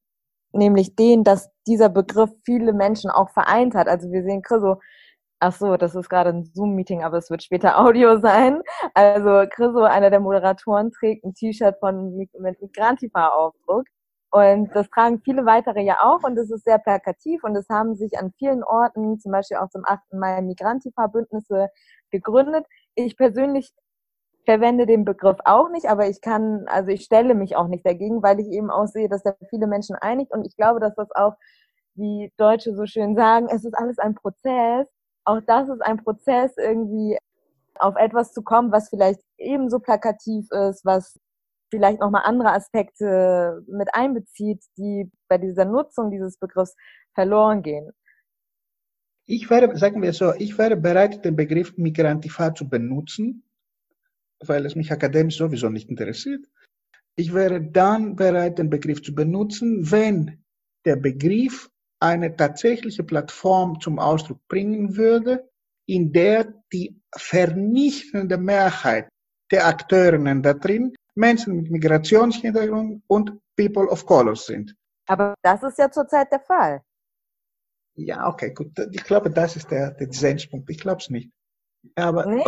nämlich 0.53 0.95
den, 0.95 1.23
dass 1.23 1.49
dieser 1.67 1.89
Begriff 1.89 2.31
viele 2.45 2.73
Menschen 2.73 3.09
auch 3.09 3.29
vereint 3.31 3.75
hat. 3.75 3.87
Also 3.87 4.11
wir 4.11 4.23
sehen 4.23 4.41
Chriso, 4.41 4.79
ach 5.39 5.53
so, 5.53 5.77
das 5.77 5.95
ist 5.95 6.09
gerade 6.09 6.29
ein 6.29 6.43
Zoom-Meeting, 6.45 7.03
aber 7.03 7.17
es 7.17 7.29
wird 7.29 7.43
später 7.43 7.79
Audio 7.85 8.19
sein. 8.19 8.61
Also 8.93 9.45
Chriso, 9.49 9.83
einer 9.83 10.09
der 10.09 10.19
Moderatoren, 10.19 10.91
trägt 10.91 11.25
ein 11.25 11.33
T-Shirt 11.33 11.77
von 11.79 12.15
mit 12.15 12.61
Migrantifa-Aufdruck. 12.61 13.85
Und 14.31 14.75
das 14.75 14.89
tragen 14.89 15.21
viele 15.23 15.45
weitere 15.45 15.83
ja 15.83 15.99
auch 16.01 16.23
und 16.23 16.35
es 16.39 16.49
ist 16.49 16.63
sehr 16.63 16.79
plakativ 16.79 17.43
und 17.43 17.55
es 17.55 17.69
haben 17.69 17.93
sich 17.95 18.17
an 18.17 18.33
vielen 18.39 18.63
Orten, 18.63 19.19
zum 19.19 19.31
Beispiel 19.31 19.57
auch 19.57 19.69
zum 19.69 19.83
8. 19.85 20.13
Mai 20.13 20.41
Migrantifa-Bündnisse 20.41 21.67
gegründet. 22.09 22.65
Ich 22.95 23.15
persönlich 23.15 23.71
verwende 24.45 24.85
den 24.85 25.05
Begriff 25.05 25.37
auch 25.45 25.69
nicht, 25.69 25.87
aber 25.87 26.07
ich 26.07 26.21
kann, 26.21 26.65
also 26.67 26.89
ich 26.89 27.03
stelle 27.03 27.35
mich 27.35 27.55
auch 27.55 27.67
nicht 27.67 27.85
dagegen, 27.85 28.21
weil 28.21 28.39
ich 28.39 28.47
eben 28.47 28.69
auch 28.69 28.87
sehe, 28.87 29.09
dass 29.09 29.23
da 29.23 29.33
viele 29.49 29.67
Menschen 29.67 29.95
einigt 29.95 30.31
und 30.31 30.45
ich 30.45 30.55
glaube, 30.55 30.79
dass 30.79 30.95
das 30.95 31.09
auch, 31.11 31.33
wie 31.95 32.31
Deutsche 32.37 32.75
so 32.75 32.85
schön 32.85 33.15
sagen, 33.15 33.47
es 33.49 33.63
ist 33.63 33.77
alles 33.77 33.99
ein 33.99 34.15
Prozess. 34.15 34.87
Auch 35.25 35.41
das 35.45 35.69
ist 35.69 35.81
ein 35.81 35.97
Prozess, 35.97 36.51
irgendwie 36.57 37.17
auf 37.79 37.95
etwas 37.95 38.33
zu 38.33 38.41
kommen, 38.41 38.71
was 38.71 38.89
vielleicht 38.89 39.21
ebenso 39.37 39.79
plakativ 39.79 40.47
ist, 40.51 40.83
was 40.85 41.19
vielleicht 41.69 41.99
nochmal 41.99 42.23
andere 42.25 42.51
Aspekte 42.51 43.63
mit 43.67 43.89
einbezieht, 43.93 44.63
die 44.77 45.09
bei 45.27 45.37
dieser 45.37 45.65
Nutzung 45.65 46.11
dieses 46.11 46.37
Begriffs 46.37 46.75
verloren 47.13 47.61
gehen. 47.61 47.91
Ich 49.25 49.49
wäre, 49.49 49.75
sagen 49.77 50.01
wir 50.01 50.13
so, 50.13 50.33
ich 50.33 50.57
wäre 50.57 50.75
bereit, 50.75 51.23
den 51.23 51.35
Begriff 51.35 51.77
Migrantifa 51.77 52.53
zu 52.53 52.69
benutzen, 52.69 53.43
weil 54.47 54.65
es 54.65 54.75
mich 54.75 54.91
akademisch 54.91 55.37
sowieso 55.37 55.69
nicht 55.69 55.89
interessiert. 55.89 56.45
Ich 57.15 57.33
wäre 57.33 57.61
dann 57.61 58.15
bereit, 58.15 58.57
den 58.57 58.69
Begriff 58.69 59.01
zu 59.01 59.13
benutzen, 59.13 59.91
wenn 59.91 60.43
der 60.85 60.95
Begriff 60.95 61.69
eine 61.99 62.35
tatsächliche 62.35 63.03
Plattform 63.03 63.79
zum 63.79 63.99
Ausdruck 63.99 64.39
bringen 64.47 64.97
würde, 64.97 65.49
in 65.85 66.11
der 66.11 66.53
die 66.71 66.99
vernichtende 67.15 68.37
Mehrheit 68.37 69.09
der 69.51 69.67
Akteurinnen 69.67 70.41
da 70.41 70.53
drin 70.53 70.93
Menschen 71.15 71.55
mit 71.55 71.71
Migrationshintergrund 71.71 73.03
und 73.07 73.39
People 73.55 73.87
of 73.87 74.05
Color 74.05 74.35
sind. 74.35 74.75
Aber 75.07 75.35
das 75.43 75.61
ist 75.63 75.77
ja 75.77 75.91
zurzeit 75.91 76.31
der 76.31 76.39
Fall. 76.39 76.81
Ja, 77.95 78.27
okay, 78.27 78.51
gut. 78.53 78.71
Ich 78.91 79.03
glaube, 79.03 79.29
das 79.29 79.55
ist 79.55 79.69
der, 79.69 79.91
der 79.91 80.11
Senspunkt. 80.11 80.69
Ich 80.69 80.79
glaube 80.79 81.01
es 81.01 81.09
nicht. 81.09 81.31
Aber 81.95 82.25
nee? 82.25 82.43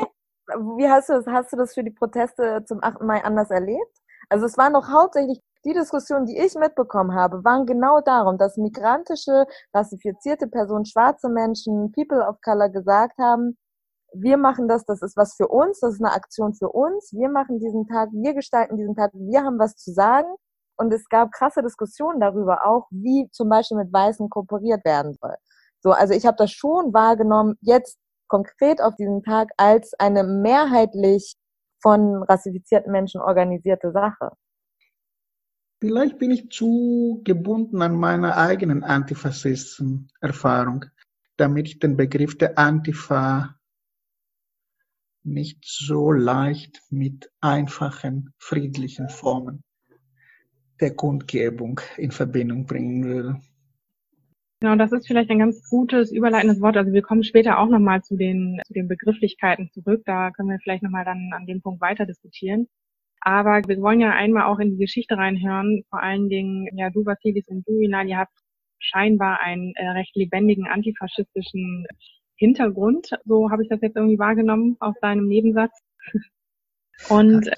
Wie 0.78 0.90
hast 0.90 1.10
du 1.10 1.14
das? 1.14 1.28
Hast 1.28 1.54
du 1.54 1.58
das 1.58 1.74
für 1.74 1.84
die 1.84 1.92
Proteste 1.92 2.64
zum 2.66 2.84
8. 2.84 3.02
Mai 3.02 3.24
anders 3.24 3.50
erlebt? 3.50 3.98
Also 4.30 4.46
es 4.46 4.58
war 4.58 4.70
noch 4.70 4.90
hauptsächlich 4.90 5.42
die 5.66 5.74
Diskussionen, 5.74 6.28
die 6.28 6.38
ich 6.38 6.54
mitbekommen 6.56 7.16
habe, 7.16 7.44
waren 7.44 7.66
genau 7.66 8.00
darum, 8.02 8.38
dass 8.38 8.56
migrantische, 8.56 9.46
rassifizierte 9.74 10.48
Personen, 10.48 10.86
schwarze 10.86 11.28
Menschen, 11.28 11.92
People 11.92 12.22
of 12.28 12.40
Color 12.42 12.70
gesagt 12.70 13.18
haben, 13.18 13.58
wir 14.14 14.38
machen 14.38 14.68
das, 14.68 14.86
das 14.86 15.02
ist 15.02 15.18
was 15.18 15.36
für 15.36 15.48
uns, 15.48 15.80
das 15.80 15.96
ist 15.96 16.04
eine 16.04 16.14
Aktion 16.14 16.54
für 16.54 16.70
uns, 16.70 17.12
wir 17.14 17.30
machen 17.30 17.60
diesen 17.60 17.88
Tag, 17.88 18.10
wir 18.14 18.34
gestalten 18.34 18.78
diesen 18.78 18.96
Tag, 18.96 19.12
wir 19.14 19.44
haben 19.44 19.60
was 19.60 19.76
zu 19.76 19.92
sagen. 19.92 20.28
Und 20.78 20.94
es 20.94 21.08
gab 21.08 21.32
krasse 21.32 21.62
Diskussionen 21.62 22.20
darüber 22.20 22.66
auch, 22.66 22.88
wie 22.92 23.30
zum 23.32 23.50
Beispiel 23.50 23.78
mit 23.78 23.94
Weißen 23.94 24.30
kooperiert 24.30 24.84
werden 24.84 25.14
soll. 25.22 25.36
So, 25.80 25.92
also 25.92 26.14
ich 26.14 26.26
habe 26.26 26.38
das 26.38 26.52
schon 26.52 26.94
wahrgenommen, 26.94 27.56
jetzt 27.62 27.98
konkret 28.28 28.82
auf 28.82 28.96
diesen 28.96 29.24
Tag 29.24 29.50
als 29.58 29.94
eine 30.00 30.24
mehrheitlich 30.24 31.36
von 31.82 32.24
rassifizierten 32.24 32.92
Menschen 32.92 33.22
organisierte 33.22 33.92
Sache. 33.92 34.32
Vielleicht 35.80 36.18
bin 36.18 36.32
ich 36.32 36.50
zu 36.50 37.22
gebunden 37.24 37.82
an 37.82 37.96
meine 37.96 38.38
eigenen 38.38 38.84
Antifaschisten-Erfahrung, 38.84 40.86
damit 41.38 41.68
ich 41.68 41.80
den 41.80 41.98
Begriff 41.98 42.38
der 42.38 42.58
Antifa 42.58 43.56
nicht 45.24 45.66
so 45.66 46.12
leicht 46.12 46.82
mit 46.90 47.32
einfachen, 47.42 48.34
friedlichen 48.38 49.10
Formen 49.10 49.64
der 50.80 50.96
Kundgebung 50.96 51.82
in 51.98 52.12
Verbindung 52.12 52.66
bringen 52.66 53.04
würde. 53.04 53.42
Genau, 54.66 54.78
das 54.78 54.92
ist 54.94 55.06
vielleicht 55.06 55.30
ein 55.30 55.38
ganz 55.38 55.70
gutes 55.70 56.12
überleitendes 56.12 56.60
Wort. 56.60 56.76
Also 56.76 56.92
wir 56.92 57.04
kommen 57.04 57.24
später 57.24 57.60
auch 57.60 57.70
nochmal 57.70 58.02
zu 58.02 58.18
den, 58.18 58.60
zu 58.66 58.74
den 58.74 58.88
Begrifflichkeiten 58.88 59.70
zurück. 59.70 60.02
Da 60.08 60.32
können 60.32 60.50
wir 60.50 60.58
vielleicht 60.58 60.82
nochmal 60.82 61.06
dann 61.06 61.30
an 61.36 61.46
dem 61.46 61.62
Punkt 61.62 61.82
weiter 61.82 62.08
diskutieren. 62.08 62.68
Aber 63.22 63.62
wir 63.68 63.80
wollen 63.80 64.02
ja 64.02 64.14
einmal 64.14 64.46
auch 64.46 64.58
in 64.58 64.72
die 64.72 64.84
Geschichte 64.84 65.18
reinhören. 65.18 65.84
Vor 65.92 66.02
allen 66.02 66.30
Dingen, 66.30 66.68
ja, 66.76 66.90
du, 66.90 67.06
Vasilis 67.06 67.48
und 67.48 67.64
du, 67.68 67.80
Inal, 67.80 68.08
ihr 68.08 68.18
habt 68.18 68.34
scheinbar 68.80 69.40
einen 69.44 69.72
äh, 69.76 69.88
recht 69.90 70.16
lebendigen 70.16 70.66
antifaschistischen 70.66 71.86
Hintergrund. 72.36 73.12
So 73.24 73.52
habe 73.52 73.62
ich 73.62 73.70
das 73.70 73.82
jetzt 73.82 73.98
irgendwie 73.98 74.18
wahrgenommen 74.18 74.78
aus 74.80 74.96
deinem 75.00 75.28
Nebensatz. 75.28 75.80
Und 77.10 77.52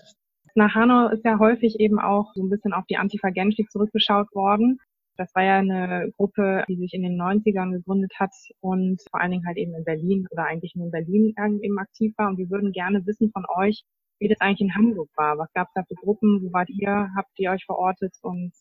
nach 0.56 0.76
Hanau 0.76 1.08
ist 1.08 1.24
ja 1.24 1.39
häufig 1.39 1.80
eben 1.80 2.02
auch 2.02 2.34
so 2.34 2.43
ein 2.43 2.50
bisschen 2.50 2.74
auf 2.74 2.84
die 2.89 2.98
Antifa 2.98 3.30
Genschlik 3.30 3.72
zurückgeschaut 3.72 4.28
worden. 4.36 4.80
Das 5.17 5.34
war 5.34 5.43
ja 5.43 5.58
eine 5.58 6.12
Gruppe, 6.15 6.63
die 6.67 6.75
sich 6.77 6.93
in 6.93 7.01
den 7.01 7.19
90ern 7.19 7.71
gegründet 7.71 8.13
hat 8.19 8.32
und 8.60 9.01
vor 9.10 9.19
allen 9.19 9.32
Dingen 9.32 9.47
halt 9.47 9.58
eben 9.58 9.73
in 9.73 9.84
Berlin 9.84 10.27
oder 10.30 10.45
eigentlich 10.45 10.75
nur 10.75 10.86
in 10.86 10.91
Berlin 10.91 11.34
eben 11.62 11.80
aktiv 11.80 12.13
war. 12.17 12.30
Und 12.30 12.38
wir 12.38 12.49
würden 12.49 12.71
gerne 12.71 13.06
wissen 13.06 13.32
von 13.32 13.45
euch, 13.58 13.84
wie 14.19 14.27
das 14.27 14.39
eigentlich 14.39 14.62
in 14.62 14.75
Hamburg 14.75 15.10
war. 15.15 15.38
Was 15.38 15.51
gab 15.53 15.67
es 15.67 15.73
da 15.73 15.84
für 15.88 15.95
Gruppen? 15.95 16.43
Wo 16.43 16.53
wart 16.53 16.69
ihr? 16.69 17.10
Habt 17.15 17.32
ihr 17.38 17.51
euch 17.51 17.65
verortet 17.65 18.13
und 18.21 18.53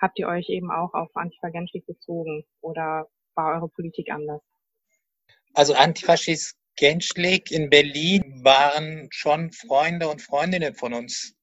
habt 0.00 0.18
ihr 0.18 0.28
euch 0.28 0.48
eben 0.48 0.70
auch 0.70 0.92
auf 0.94 1.08
Antifa 1.14 1.48
Genschlik 1.48 1.86
bezogen 1.86 2.44
oder 2.60 3.06
war 3.34 3.54
eure 3.54 3.68
Politik 3.68 4.10
anders? 4.10 4.42
Also 5.54 5.74
Antifaschist 5.74 6.56
Genschlik 6.76 7.50
in 7.50 7.70
Berlin 7.70 8.40
waren 8.42 9.08
schon 9.12 9.50
Freunde 9.52 10.08
und 10.08 10.22
Freundinnen 10.22 10.74
von 10.74 10.94
uns. 10.94 11.34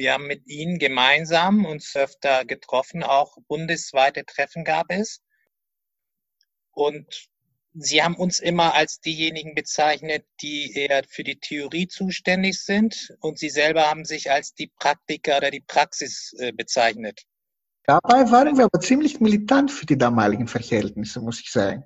Wir 0.00 0.14
haben 0.14 0.26
mit 0.26 0.46
ihnen 0.46 0.78
gemeinsam 0.78 1.66
uns 1.66 1.94
öfter 1.94 2.46
getroffen, 2.46 3.02
auch 3.02 3.36
bundesweite 3.48 4.24
Treffen 4.24 4.64
gab 4.64 4.86
es. 4.88 5.20
Und 6.70 7.28
sie 7.74 8.02
haben 8.02 8.16
uns 8.16 8.40
immer 8.40 8.72
als 8.72 9.00
diejenigen 9.00 9.54
bezeichnet, 9.54 10.24
die 10.40 10.72
eher 10.74 11.04
für 11.06 11.22
die 11.22 11.38
Theorie 11.38 11.86
zuständig 11.86 12.62
sind. 12.62 13.14
Und 13.20 13.38
sie 13.38 13.50
selber 13.50 13.90
haben 13.90 14.06
sich 14.06 14.30
als 14.30 14.54
die 14.54 14.68
Praktiker 14.68 15.36
oder 15.36 15.50
die 15.50 15.60
Praxis 15.60 16.34
äh, 16.38 16.52
bezeichnet. 16.52 17.20
Dabei 17.84 18.30
waren 18.30 18.56
wir 18.56 18.64
aber 18.64 18.80
ziemlich 18.80 19.20
militant 19.20 19.70
für 19.70 19.84
die 19.84 19.98
damaligen 19.98 20.46
Verhältnisse, 20.46 21.20
muss 21.20 21.40
ich 21.40 21.50
sagen. 21.50 21.84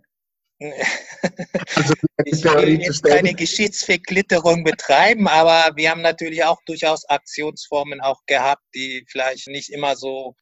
Also, 1.77 1.94
ich 2.24 2.44
will 2.44 2.81
jetzt 2.83 3.03
keine 3.03 3.33
Geschichtsverklitterung 3.35 4.62
betreiben, 4.62 5.27
aber 5.27 5.74
wir 5.74 5.90
haben 5.90 6.03
natürlich 6.03 6.44
auch 6.44 6.61
durchaus 6.66 7.09
Aktionsformen 7.09 8.00
auch 8.00 8.20
gehabt, 8.27 8.62
die 8.74 9.05
vielleicht 9.09 9.48
nicht 9.48 9.70
immer 9.70 9.96
so 9.96 10.37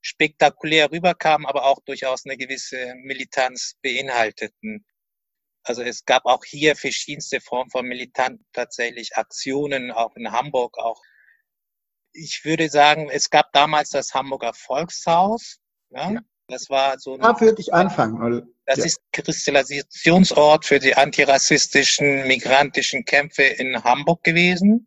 spektakulär 0.00 0.90
rüberkamen, 0.92 1.46
aber 1.46 1.64
auch 1.64 1.80
durchaus 1.84 2.24
eine 2.24 2.36
gewisse 2.36 2.94
Militanz 3.02 3.74
beinhalteten. 3.82 4.86
Also 5.64 5.82
es 5.82 6.04
gab 6.04 6.24
auch 6.24 6.44
hier 6.44 6.76
verschiedenste 6.76 7.40
Formen 7.40 7.70
von 7.70 7.86
Militant 7.86 8.40
tatsächlich 8.52 9.16
Aktionen, 9.16 9.90
auch 9.90 10.16
in 10.16 10.32
Hamburg 10.32 10.78
auch. 10.78 11.02
Ich 12.12 12.44
würde 12.44 12.70
sagen, 12.70 13.10
es 13.10 13.28
gab 13.28 13.52
damals 13.52 13.90
das 13.90 14.14
Hamburger 14.14 14.54
Volkshaus. 14.54 15.58
Ja? 15.90 16.20
Das 16.48 16.70
war 16.70 16.98
so. 16.98 17.18
Da 17.18 17.38
würde 17.40 17.60
ich 17.60 17.74
anfangen. 17.74 18.54
Das 18.68 18.80
ja. 18.80 18.84
ist 18.84 19.00
Kristallisationsort 19.12 20.66
für 20.66 20.78
die 20.78 20.94
antirassistischen, 20.94 22.26
migrantischen 22.26 23.06
Kämpfe 23.06 23.44
in 23.44 23.82
Hamburg 23.82 24.22
gewesen, 24.22 24.86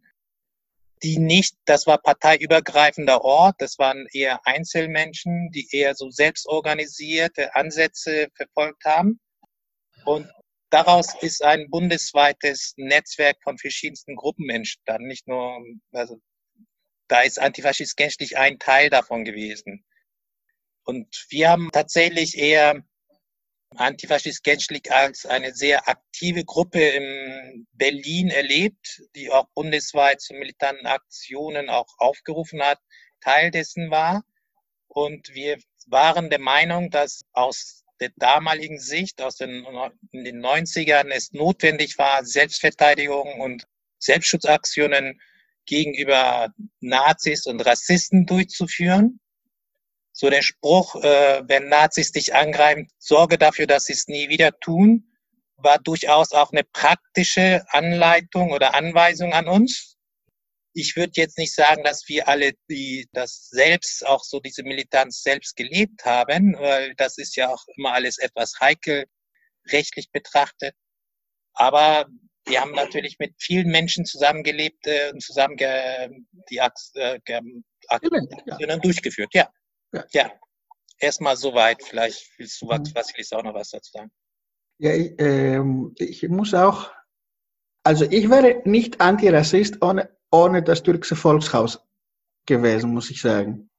die 1.02 1.18
nicht, 1.18 1.56
das 1.66 1.88
war 1.88 1.98
parteiübergreifender 1.98 3.24
Ort, 3.24 3.56
das 3.58 3.80
waren 3.80 4.06
eher 4.14 4.40
Einzelmenschen, 4.46 5.50
die 5.50 5.68
eher 5.72 5.96
so 5.96 6.12
selbstorganisierte 6.12 7.56
Ansätze 7.56 8.28
verfolgt 8.36 8.86
haben. 8.86 9.20
Und 10.06 10.30
daraus 10.70 11.16
ist 11.24 11.44
ein 11.44 11.68
bundesweites 11.72 12.76
Netzwerk 12.78 13.38
von 13.42 13.58
verschiedensten 13.58 14.16
Gruppen 14.16 14.48
entstanden. 14.52 15.08
Nicht 15.08 15.28
nur, 15.28 15.60
also 15.92 16.20
da 17.08 17.22
ist 17.22 17.40
Antifaschist 17.40 17.98
gänzlich 17.98 18.38
ein 18.38 18.60
Teil 18.60 18.92
davon 18.92 19.26
gewesen. 19.26 19.84
Und 20.84 21.26
wir 21.30 21.50
haben 21.50 21.72
tatsächlich 21.72 22.38
eher 22.38 22.84
Antifaschist 23.76 24.44
Genschlik 24.44 24.92
als 24.92 25.26
eine 25.26 25.54
sehr 25.54 25.88
aktive 25.88 26.44
Gruppe 26.44 26.82
in 26.82 27.68
Berlin 27.74 28.30
erlebt, 28.30 29.02
die 29.16 29.32
auch 29.32 29.48
bundesweit 29.54 30.22
zu 30.22 30.34
militanten 30.34 30.86
Aktionen 30.86 31.70
auch 31.70 31.88
aufgerufen 31.98 32.62
hat, 32.62 32.80
Teil 33.22 33.52
dessen 33.52 33.90
war. 33.90 34.24
Und 34.88 35.34
wir 35.34 35.58
waren 35.88 36.30
der 36.30 36.40
Meinung, 36.40 36.90
dass 36.90 37.22
aus 37.32 37.86
der 38.00 38.12
damaligen 38.18 38.80
Sicht, 38.80 39.22
aus 39.22 39.38
den, 39.38 39.66
in 40.12 40.24
den 40.24 40.44
90ern, 40.44 41.10
es 41.10 41.32
notwendig 41.32 41.98
war, 41.98 42.26
Selbstverteidigung 42.26 43.40
und 43.40 43.68
Selbstschutzaktionen 44.00 45.22
gegenüber 45.66 46.50
Nazis 46.80 47.46
und 47.46 47.66
Rassisten 47.66 48.26
durchzuführen 48.26 49.20
so 50.14 50.30
der 50.30 50.42
Spruch, 50.42 50.96
äh, 50.96 51.42
wenn 51.48 51.70
Nazis 51.70 52.12
dich 52.12 52.36
angreifen, 52.36 52.88
sorge 52.98 53.38
dafür, 53.38 53.68
dass 53.68 53.86
sie 53.86 53.94
es 53.94 54.08
nie 54.08 54.30
wieder 54.30 54.52
tun, 54.60 55.08
war 55.58 55.80
durchaus 55.80 56.32
auch 56.32 56.52
eine 56.52 56.64
praktische 56.64 57.64
Anleitung 57.70 58.52
oder 58.52 58.74
Anweisung 58.74 59.34
an 59.34 59.48
uns. 59.48 59.96
Ich 60.74 60.96
würde 60.96 61.14
jetzt 61.16 61.38
nicht 61.38 61.54
sagen, 61.54 61.84
dass 61.84 62.08
wir 62.08 62.28
alle 62.28 62.54
die 62.70 63.08
das 63.14 63.50
selbst 63.50 64.06
auch 64.06 64.24
so 64.24 64.40
diese 64.40 64.64
Militanz 64.64 65.22
selbst 65.22 65.56
gelebt 65.56 66.06
haben, 66.06 66.56
weil 66.58 66.96
das 66.96 67.18
ist 67.18 67.36
ja 67.36 67.50
auch 67.50 67.64
immer 67.76 67.94
alles 67.94 68.18
etwas 68.18 68.54
heikel 68.60 69.06
rechtlich 69.70 70.12
betrachtet. 70.12 70.76
Aber 71.54 72.08
wir 72.46 72.62
haben 72.62 72.72
natürlich 72.72 73.20
mit 73.20 73.36
vielen 73.38 73.68
Menschen 73.68 74.06
zusammengelebt 74.06 74.88
äh, 74.88 75.12
und 75.12 75.22
zusammen 75.22 75.58
die 76.50 76.58
äh, 76.58 76.70
Aktionen 77.88 78.82
durchgeführt. 78.82 79.34
Ja. 79.34 79.50
Ja, 79.92 80.06
ja. 80.12 80.32
erstmal 81.00 81.38
soweit. 81.38 81.84
Vielleicht 81.84 82.32
willst 82.38 82.62
du, 82.62 82.68
was, 82.68 82.94
Vasilis, 82.96 83.34
auch 83.34 83.44
noch 83.44 83.54
was 83.54 83.70
dazu 83.72 83.92
sagen. 83.92 84.12
Ja, 84.78 84.94
ich, 84.94 85.20
äh, 85.20 85.62
ich 85.98 86.28
muss 86.30 86.54
auch, 86.54 86.92
also 87.84 88.06
ich 88.06 88.30
wäre 88.30 88.62
nicht 88.66 89.02
Antirassist 89.02 89.82
ohne, 89.82 90.10
ohne 90.32 90.64
das 90.64 90.82
türkische 90.82 91.16
Volkshaus 91.16 91.80
gewesen, 92.46 92.94
muss 92.94 93.12
ich 93.12 93.22
sagen. 93.22 93.70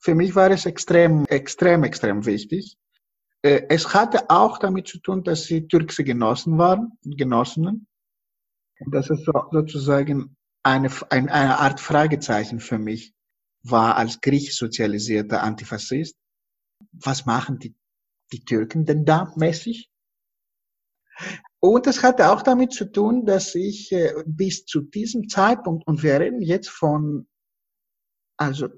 Für 0.00 0.14
mich 0.14 0.34
war 0.34 0.50
es 0.50 0.66
extrem, 0.66 1.24
extrem, 1.26 1.84
extrem 1.84 2.26
wichtig. 2.26 2.76
Äh, 3.42 3.62
es 3.68 3.94
hatte 3.94 4.28
auch 4.28 4.58
damit 4.58 4.88
zu 4.88 4.98
tun, 4.98 5.24
dass 5.24 5.44
sie 5.44 5.66
türkische 5.66 6.04
Genossen 6.04 6.58
waren, 6.58 6.98
Genossinnen. 7.04 7.86
Und 8.80 8.94
das 8.94 9.08
ist 9.08 9.24
so, 9.24 9.32
sozusagen 9.50 10.36
eine, 10.62 10.90
eine, 11.08 11.32
eine 11.32 11.58
Art 11.58 11.80
Fragezeichen 11.80 12.60
für 12.60 12.78
mich 12.78 13.13
war 13.64 13.96
als 13.96 14.20
griechisch 14.20 14.56
sozialisierter 14.56 15.42
Antifaschist. 15.42 16.16
Was 16.92 17.26
machen 17.26 17.58
die, 17.58 17.74
die 18.32 18.44
Türken 18.44 18.84
denn 18.84 19.04
da 19.04 19.32
mäßig? 19.36 19.90
Und 21.60 21.86
das 21.86 22.02
hatte 22.02 22.30
auch 22.30 22.42
damit 22.42 22.72
zu 22.72 22.84
tun, 22.84 23.24
dass 23.24 23.54
ich 23.54 23.90
äh, 23.92 24.12
bis 24.26 24.66
zu 24.66 24.82
diesem 24.82 25.28
Zeitpunkt, 25.28 25.86
und 25.86 26.02
wir 26.02 26.20
reden 26.20 26.42
jetzt 26.42 26.68
von, 26.68 27.26
also 28.36 28.68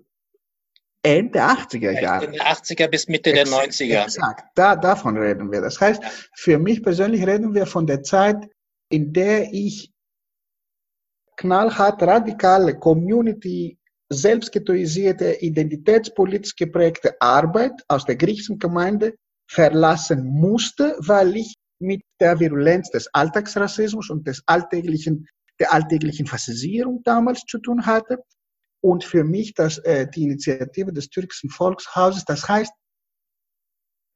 Ende 1.03 1.41
80er 1.41 2.01
Jahre. 2.01 2.27
Ende 2.27 2.41
80er 2.43 2.89
bis 2.89 3.09
Mitte 3.09 3.33
der 3.33 3.47
90er. 3.47 4.05
Exakt, 4.05 4.45
da, 4.55 4.77
davon 4.77 5.17
reden 5.17 5.51
wir. 5.51 5.61
Das 5.61 5.81
heißt, 5.81 6.03
für 6.35 6.59
mich 6.59 6.83
persönlich 6.83 7.27
reden 7.27 7.55
wir 7.55 7.67
von 7.67 7.87
der 7.87 8.03
Zeit, 8.03 8.49
in 8.89 9.13
der 9.13 9.53
ich 9.53 9.93
knallhart 11.37 12.03
radikale 12.03 12.79
Community 12.79 13.79
selbstgetoisierte, 14.09 15.39
identitätspolitisch 15.41 16.55
geprägte 16.57 17.21
Arbeit 17.21 17.73
aus 17.89 18.05
der 18.05 18.17
griechischen 18.17 18.59
Gemeinde 18.59 19.15
verlassen 19.49 20.25
musste, 20.25 20.97
weil 20.99 21.37
ich 21.37 21.57
mit 21.79 22.03
der 22.21 22.39
Virulenz 22.41 22.91
des 22.91 23.09
Alltagsrassismus 23.13 24.11
und 24.11 24.27
des 24.27 24.43
alltäglichen, 24.47 25.27
der 25.59 25.73
alltäglichen 25.73 26.27
Faschisierung 26.27 27.03
damals 27.05 27.43
zu 27.47 27.59
tun 27.59 27.87
hatte. 27.87 28.23
Und 28.83 29.05
für 29.05 29.25
mich 29.25 29.55
das, 29.55 29.79
äh, 29.79 30.07
die 30.09 30.25
Initiative 30.25 30.93
des 30.93 31.09
türkischen 31.09 31.51
Volkshauses, 31.51 32.25
das 32.25 32.49
heißt, 32.49 32.73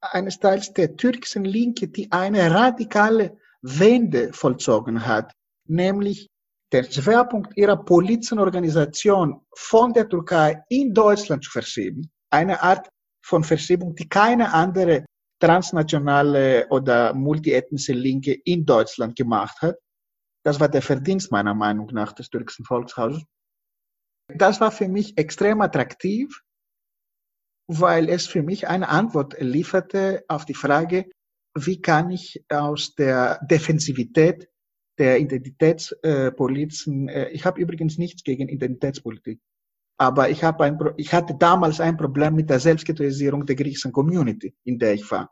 eines 0.01 0.39
Teils 0.39 0.73
der 0.73 0.97
türkischen 0.97 1.45
Linke, 1.45 1.89
die 1.89 2.11
eine 2.11 2.51
radikale 2.51 3.37
Wende 3.61 4.33
vollzogen 4.33 5.07
hat, 5.07 5.33
nämlich 5.67 6.30
der 6.73 6.85
Schwerpunkt 6.85 7.57
ihrer 7.57 7.77
politischen 7.77 8.39
Organisation 8.39 9.41
von 9.55 9.93
der 9.93 10.09
Türkei 10.09 10.63
in 10.69 10.95
Deutschland 10.95 11.45
zu 11.45 11.51
verschieben. 11.51 12.11
Eine 12.31 12.63
Art 12.63 12.89
von 13.25 13.43
Verschiebung, 13.43 13.95
die 13.95 14.09
keine 14.09 14.53
andere 14.53 15.05
transnationale 15.41 16.69
oder 16.69 17.15
multiethnische 17.15 17.93
Linke 17.93 18.35
in 18.45 18.65
Deutschland 18.65 19.17
gemacht 19.17 19.61
hat. 19.63 19.77
Das 20.45 20.61
war 20.61 20.69
der 20.69 20.83
Verdienst 20.83 21.33
meiner 21.33 21.55
Meinung 21.55 21.89
nach 21.93 22.13
des 22.13 22.31
türkischen 22.31 22.65
Volkshauses. 22.65 23.23
Das 24.29 24.61
war 24.61 24.71
für 24.71 24.89
mich 24.89 25.19
extrem 25.19 25.61
attraktiv, 25.61 26.41
weil 27.67 28.09
es 28.09 28.27
für 28.27 28.43
mich 28.43 28.69
eine 28.69 28.89
Antwort 28.89 29.35
lieferte 29.41 30.25
auf 30.29 30.45
die 30.45 30.55
Frage, 30.55 31.11
wie 31.55 31.81
kann 31.81 32.11
ich 32.11 32.45
aus 32.49 32.95
der 32.95 33.41
Defensivität 33.51 34.49
der 35.01 35.19
Identitätspolitiken. 35.19 37.09
Äh, 37.09 37.31
ich 37.31 37.45
habe 37.45 37.61
übrigens 37.61 37.99
nichts 37.99 38.23
gegen 38.23 38.49
Identitätspolitik. 38.49 39.41
Aber 39.99 40.31
ich, 40.31 40.45
habe 40.45 40.65
ein, 40.65 40.79
ich 40.97 41.13
hatte 41.13 41.35
damals 41.35 41.81
ein 41.81 41.97
Problem 41.97 42.35
mit 42.35 42.49
der 42.49 42.61
Selbstghettoisierung 42.61 43.45
der 43.45 43.57
griechischen 43.57 43.93
Community, 43.93 44.55
in 44.65 44.79
der 44.79 44.95
ich 44.95 45.11
war. 45.11 45.29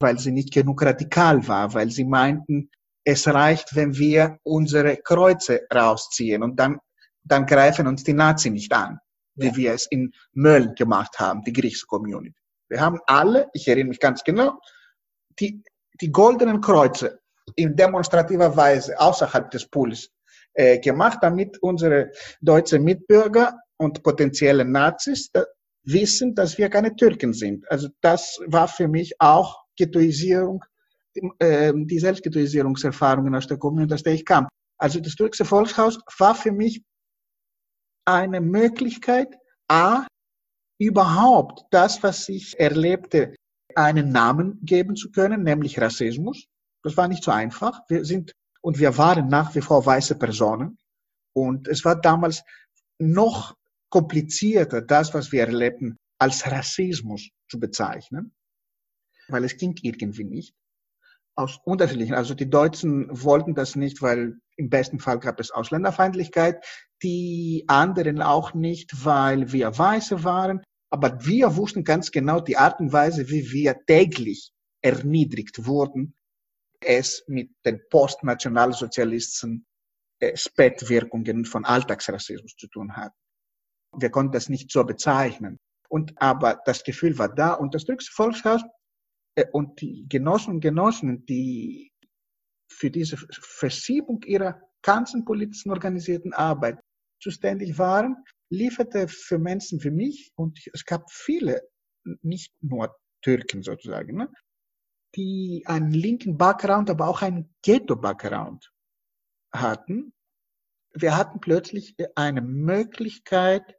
Weil 0.00 0.18
sie 0.18 0.32
nicht 0.32 0.52
genug 0.52 0.82
radikal 0.82 1.46
war, 1.46 1.74
weil 1.74 1.90
sie 1.90 2.04
meinten, 2.04 2.70
es 3.04 3.28
reicht, 3.28 3.76
wenn 3.76 3.96
wir 3.96 4.38
unsere 4.42 4.96
Kreuze 4.96 5.60
rausziehen 5.72 6.42
und 6.42 6.58
dann, 6.58 6.78
dann 7.22 7.46
greifen 7.46 7.86
uns 7.86 8.02
die 8.02 8.14
Nazis 8.14 8.50
nicht 8.50 8.72
an, 8.72 8.98
wie 9.34 9.46
ja. 9.46 9.56
wir 9.56 9.72
es 9.74 9.86
in 9.86 10.12
Mölln 10.32 10.74
gemacht 10.74 11.18
haben, 11.18 11.42
die 11.42 11.52
griechische 11.52 11.86
Community. 11.86 12.34
Wir 12.68 12.80
haben 12.80 12.98
alle, 13.06 13.48
ich 13.52 13.68
erinnere 13.68 13.90
mich 13.90 14.00
ganz 14.00 14.24
genau, 14.24 14.58
die, 15.38 15.62
die 16.00 16.10
goldenen 16.10 16.60
Kreuze 16.60 17.20
in 17.56 17.76
demonstrativer 17.76 18.56
Weise 18.56 18.98
außerhalb 18.98 19.50
des 19.50 19.66
Pools 19.66 20.10
äh, 20.54 20.78
gemacht, 20.78 21.18
damit 21.22 21.58
unsere 21.62 22.10
deutschen 22.40 22.84
Mitbürger 22.84 23.58
und 23.76 24.02
potenzielle 24.02 24.64
Nazis 24.64 25.30
äh, 25.32 25.42
wissen, 25.84 26.34
dass 26.34 26.56
wir 26.58 26.68
keine 26.70 26.94
Türken 26.96 27.32
sind. 27.32 27.70
Also 27.70 27.88
das 28.00 28.40
war 28.46 28.68
für 28.68 28.88
mich 28.88 29.20
auch 29.20 29.64
Ghettoisierung, 29.76 30.64
äh, 31.38 31.72
die 31.74 31.98
Selbstghettoisierungserfahrungen 31.98 33.34
aus 33.34 33.46
der 33.46 33.58
Kommune, 33.58 33.92
aus 33.92 34.02
der 34.02 34.14
ich 34.14 34.24
kam. 34.24 34.48
Also 34.78 35.00
das 35.00 35.14
türkische 35.14 35.44
Volkshaus 35.44 35.98
war 36.18 36.34
für 36.34 36.52
mich 36.52 36.82
eine 38.06 38.40
Möglichkeit, 38.40 39.36
a, 39.68 40.06
überhaupt 40.78 41.64
das, 41.70 42.02
was 42.02 42.28
ich 42.28 42.58
erlebte, 42.58 43.34
einen 43.74 44.10
Namen 44.10 44.60
geben 44.62 44.96
zu 44.96 45.10
können, 45.10 45.42
nämlich 45.42 45.80
Rassismus. 45.80 46.46
Das 46.84 46.96
war 46.96 47.08
nicht 47.08 47.24
so 47.24 47.30
einfach. 47.30 47.80
Wir 47.88 48.04
sind 48.04 48.32
und 48.60 48.78
wir 48.78 48.96
waren 48.98 49.28
nach 49.28 49.54
wie 49.54 49.62
vor 49.62 49.84
weiße 49.84 50.16
Personen. 50.18 50.78
Und 51.34 51.66
es 51.66 51.84
war 51.84 52.00
damals 52.00 52.44
noch 52.98 53.56
komplizierter, 53.88 54.82
das, 54.82 55.14
was 55.14 55.32
wir 55.32 55.40
erlebten, 55.40 55.96
als 56.18 56.46
Rassismus 56.46 57.30
zu 57.48 57.58
bezeichnen, 57.58 58.34
weil 59.28 59.44
es 59.44 59.56
ging 59.56 59.74
irgendwie 59.82 60.24
nicht. 60.24 60.54
Aus 61.36 61.58
unterschiedlichen, 61.64 62.14
also 62.14 62.34
die 62.34 62.48
Deutschen 62.48 63.08
wollten 63.10 63.54
das 63.54 63.74
nicht, 63.74 64.00
weil 64.00 64.36
im 64.56 64.70
besten 64.70 65.00
Fall 65.00 65.18
gab 65.18 65.40
es 65.40 65.50
Ausländerfeindlichkeit, 65.50 66.64
die 67.02 67.64
anderen 67.66 68.22
auch 68.22 68.54
nicht, 68.54 69.04
weil 69.04 69.52
wir 69.52 69.76
Weiße 69.76 70.22
waren. 70.22 70.62
Aber 70.90 71.24
wir 71.24 71.56
wussten 71.56 71.82
ganz 71.82 72.12
genau 72.12 72.40
die 72.40 72.56
Art 72.56 72.78
und 72.78 72.92
Weise, 72.92 73.28
wie 73.30 73.50
wir 73.50 73.84
täglich 73.86 74.52
erniedrigt 74.80 75.66
wurden 75.66 76.14
es 76.86 77.24
mit 77.26 77.50
den 77.64 77.80
postnationalsozialistischen 77.90 79.66
äh, 80.20 80.36
Spätwirkungen 80.36 81.44
von 81.44 81.64
Alltagsrassismus 81.64 82.54
zu 82.56 82.68
tun 82.68 82.96
hat. 82.96 83.12
Wir 83.96 84.10
konnten 84.10 84.32
das 84.32 84.48
nicht 84.48 84.70
so 84.70 84.84
bezeichnen. 84.84 85.58
Und, 85.88 86.12
aber 86.16 86.60
das 86.64 86.82
Gefühl 86.82 87.18
war 87.18 87.32
da 87.32 87.52
und 87.54 87.74
das 87.74 87.84
türkische 87.84 88.12
Volkshaus 88.12 88.62
äh, 89.36 89.46
und 89.52 89.80
die 89.80 90.06
Genossen 90.08 90.54
und 90.54 90.60
Genossinnen, 90.60 91.24
die 91.26 91.92
für 92.70 92.90
diese 92.90 93.16
Verschiebung 93.16 94.22
ihrer 94.24 94.60
ganzen 94.82 95.24
politischen 95.24 95.70
organisierten 95.70 96.32
Arbeit 96.32 96.78
zuständig 97.22 97.78
waren, 97.78 98.16
lieferte 98.50 99.08
für 99.08 99.38
Menschen 99.38 99.82
wie 99.82 99.90
mich, 99.90 100.32
und 100.36 100.60
es 100.72 100.84
gab 100.84 101.10
viele, 101.10 101.62
nicht 102.22 102.52
nur 102.60 102.94
Türken 103.22 103.62
sozusagen, 103.62 104.16
ne, 104.16 104.32
die 105.16 105.62
einen 105.66 105.92
linken 105.92 106.36
Background, 106.36 106.90
aber 106.90 107.08
auch 107.08 107.22
einen 107.22 107.54
Ghetto-Background 107.62 108.72
hatten. 109.52 110.12
Wir 110.92 111.16
hatten 111.16 111.40
plötzlich 111.40 111.96
eine 112.14 112.40
Möglichkeit, 112.40 113.76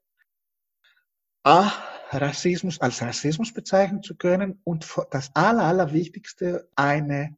A, 1.43 1.71
Rassismus 2.11 2.81
als 2.81 3.01
Rassismus 3.01 3.53
bezeichnen 3.53 4.01
zu 4.01 4.15
können 4.15 4.61
und 4.63 4.87
das 5.11 5.31
Aller, 5.35 5.63
Allerwichtigste, 5.63 6.69
eine 6.75 7.37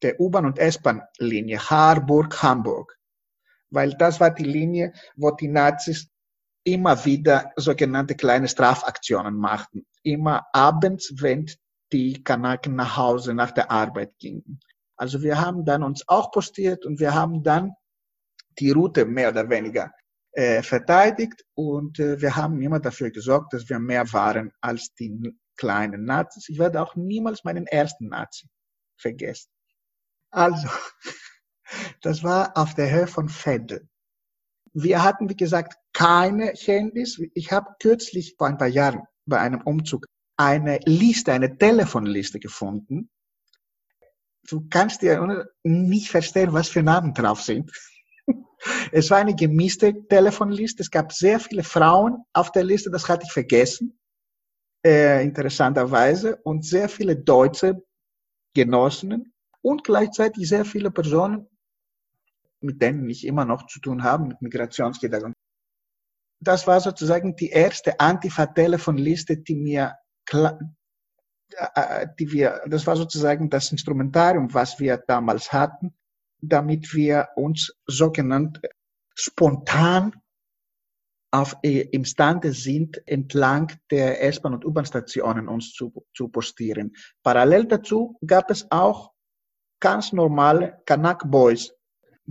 der 0.02 0.20
U-Bahn- 0.20 0.46
und 0.46 0.60
S-Bahn-Linie 0.60 1.70
Harburg-Hamburg. 1.70 2.98
Weil 3.70 3.94
das 3.96 4.20
war 4.20 4.32
die 4.32 4.44
Linie, 4.44 4.94
wo 5.16 5.32
die 5.32 5.48
Nazis 5.48 6.10
immer 6.64 7.04
wieder 7.06 7.52
sogenannte 7.56 8.16
kleine 8.16 8.48
Strafaktionen 8.48 9.36
machten. 9.36 9.86
Immer 10.04 10.46
abends, 10.54 11.14
wenn 11.18 11.50
die 11.92 12.24
Kanaken 12.24 12.76
nach 12.76 12.96
Hause 12.98 13.34
nach 13.34 13.52
der 13.52 13.72
Arbeit 13.72 14.18
gingen. 14.20 14.60
Also 14.96 15.22
wir 15.22 15.40
haben 15.40 15.66
dann 15.66 15.84
uns 15.84 16.08
auch 16.08 16.32
postiert 16.32 16.86
und 16.86 17.00
wir 17.00 17.14
haben 17.14 17.44
dann 17.44 17.74
die 18.60 18.72
Route 18.72 19.06
mehr 19.06 19.30
oder 19.30 19.50
weniger 19.50 19.92
äh, 20.34 20.64
verteidigt 20.64 21.46
und 21.54 22.00
äh, 22.00 22.22
wir 22.22 22.36
haben 22.36 22.62
immer 22.62 22.80
dafür 22.80 23.12
gesorgt, 23.12 23.54
dass 23.54 23.70
wir 23.70 23.80
mehr 23.80 24.12
waren 24.14 24.52
als 24.62 24.94
die 24.94 25.36
kleinen 25.58 26.06
Nazis. 26.06 26.50
Ich 26.50 26.58
werde 26.58 26.82
auch 26.82 26.96
niemals 26.96 27.44
meinen 27.44 27.68
ersten 27.68 28.08
Nazi 28.08 28.48
vergessen. 28.98 29.50
Also, 30.30 30.68
das 32.02 32.24
war 32.24 32.58
auf 32.58 32.74
der 32.76 32.90
Höhe 32.92 33.08
von 33.08 33.30
Veddel. 33.30 33.88
Wir 34.74 35.04
hatten, 35.04 35.30
wie 35.30 35.36
gesagt, 35.36 35.76
keine 35.94 36.54
Handys. 36.54 37.22
Ich 37.34 37.52
habe 37.52 37.76
kürzlich 37.82 38.36
vor 38.38 38.48
ein 38.48 38.58
paar 38.58 38.68
Jahren 38.68 39.04
bei 39.26 39.40
einem 39.40 39.62
Umzug 39.62 40.06
eine 40.38 40.80
Liste, 40.86 41.34
eine 41.34 41.58
Telefonliste 41.58 42.40
gefunden. 42.40 43.10
Du 44.48 44.68
kannst 44.70 45.02
dir 45.02 45.46
nicht 45.64 46.10
verstehen, 46.10 46.54
was 46.54 46.70
für 46.70 46.82
Namen 46.82 47.14
drauf 47.14 47.42
sind. 47.42 47.72
Es 48.92 49.10
war 49.10 49.18
eine 49.18 49.36
gemischte 49.36 50.08
Telefonliste. 50.08 50.84
Es 50.84 50.92
gab 50.92 51.14
sehr 51.14 51.40
viele 51.40 51.64
Frauen 51.64 52.24
auf 52.34 52.52
der 52.52 52.64
Liste, 52.64 52.92
das 52.92 53.10
hatte 53.10 53.26
ich 53.26 53.32
vergessen, 53.32 54.00
äh, 54.86 55.24
interessanterweise, 55.24 56.38
und 56.44 56.66
sehr 56.66 56.90
viele 56.90 57.16
deutsche 57.16 57.84
Genossinnen 58.54 59.34
und 59.62 59.84
gleichzeitig 59.84 60.48
sehr 60.48 60.66
viele 60.66 60.92
Personen, 60.92 61.48
mit 62.60 62.82
denen 62.82 63.10
ich 63.10 63.26
immer 63.26 63.46
noch 63.46 63.66
zu 63.68 63.80
tun 63.80 64.04
habe, 64.04 64.26
mit 64.26 64.42
Migrationsgedanken. 64.42 65.34
Das 66.40 66.66
war 66.68 66.80
sozusagen 66.82 67.36
die 67.36 67.50
erste 67.50 68.00
Antifa-Telefonliste, 68.00 69.38
die 69.38 69.56
mir 69.56 69.96
äh, 70.34 70.50
äh, 71.76 72.08
die 72.20 72.32
wir, 72.32 72.62
das 72.68 72.88
war 72.88 72.96
sozusagen 72.96 73.50
das 73.50 73.72
Instrumentarium, 73.72 74.54
was 74.54 74.80
wir 74.80 74.98
damals 74.98 75.52
hatten, 75.52 75.94
damit 76.42 76.94
wir 76.94 77.30
uns 77.36 77.74
sogenannt 77.86 78.62
spontan 79.16 80.14
auf, 81.32 81.56
äh, 81.64 81.82
imstande 81.92 82.52
sind, 82.52 83.02
entlang 83.08 83.72
der 83.90 84.22
S-Bahn- 84.24 84.54
und 84.54 84.66
U-Bahn-Stationen 84.66 85.48
uns 85.48 85.74
zu, 85.74 86.06
zu 86.14 86.28
postieren. 86.28 86.94
Parallel 87.24 87.66
dazu 87.66 88.18
gab 88.26 88.52
es 88.52 88.70
auch 88.70 89.14
ganz 89.80 90.12
normale 90.12 90.82
Kanak 90.86 91.30
Boys 91.30 91.74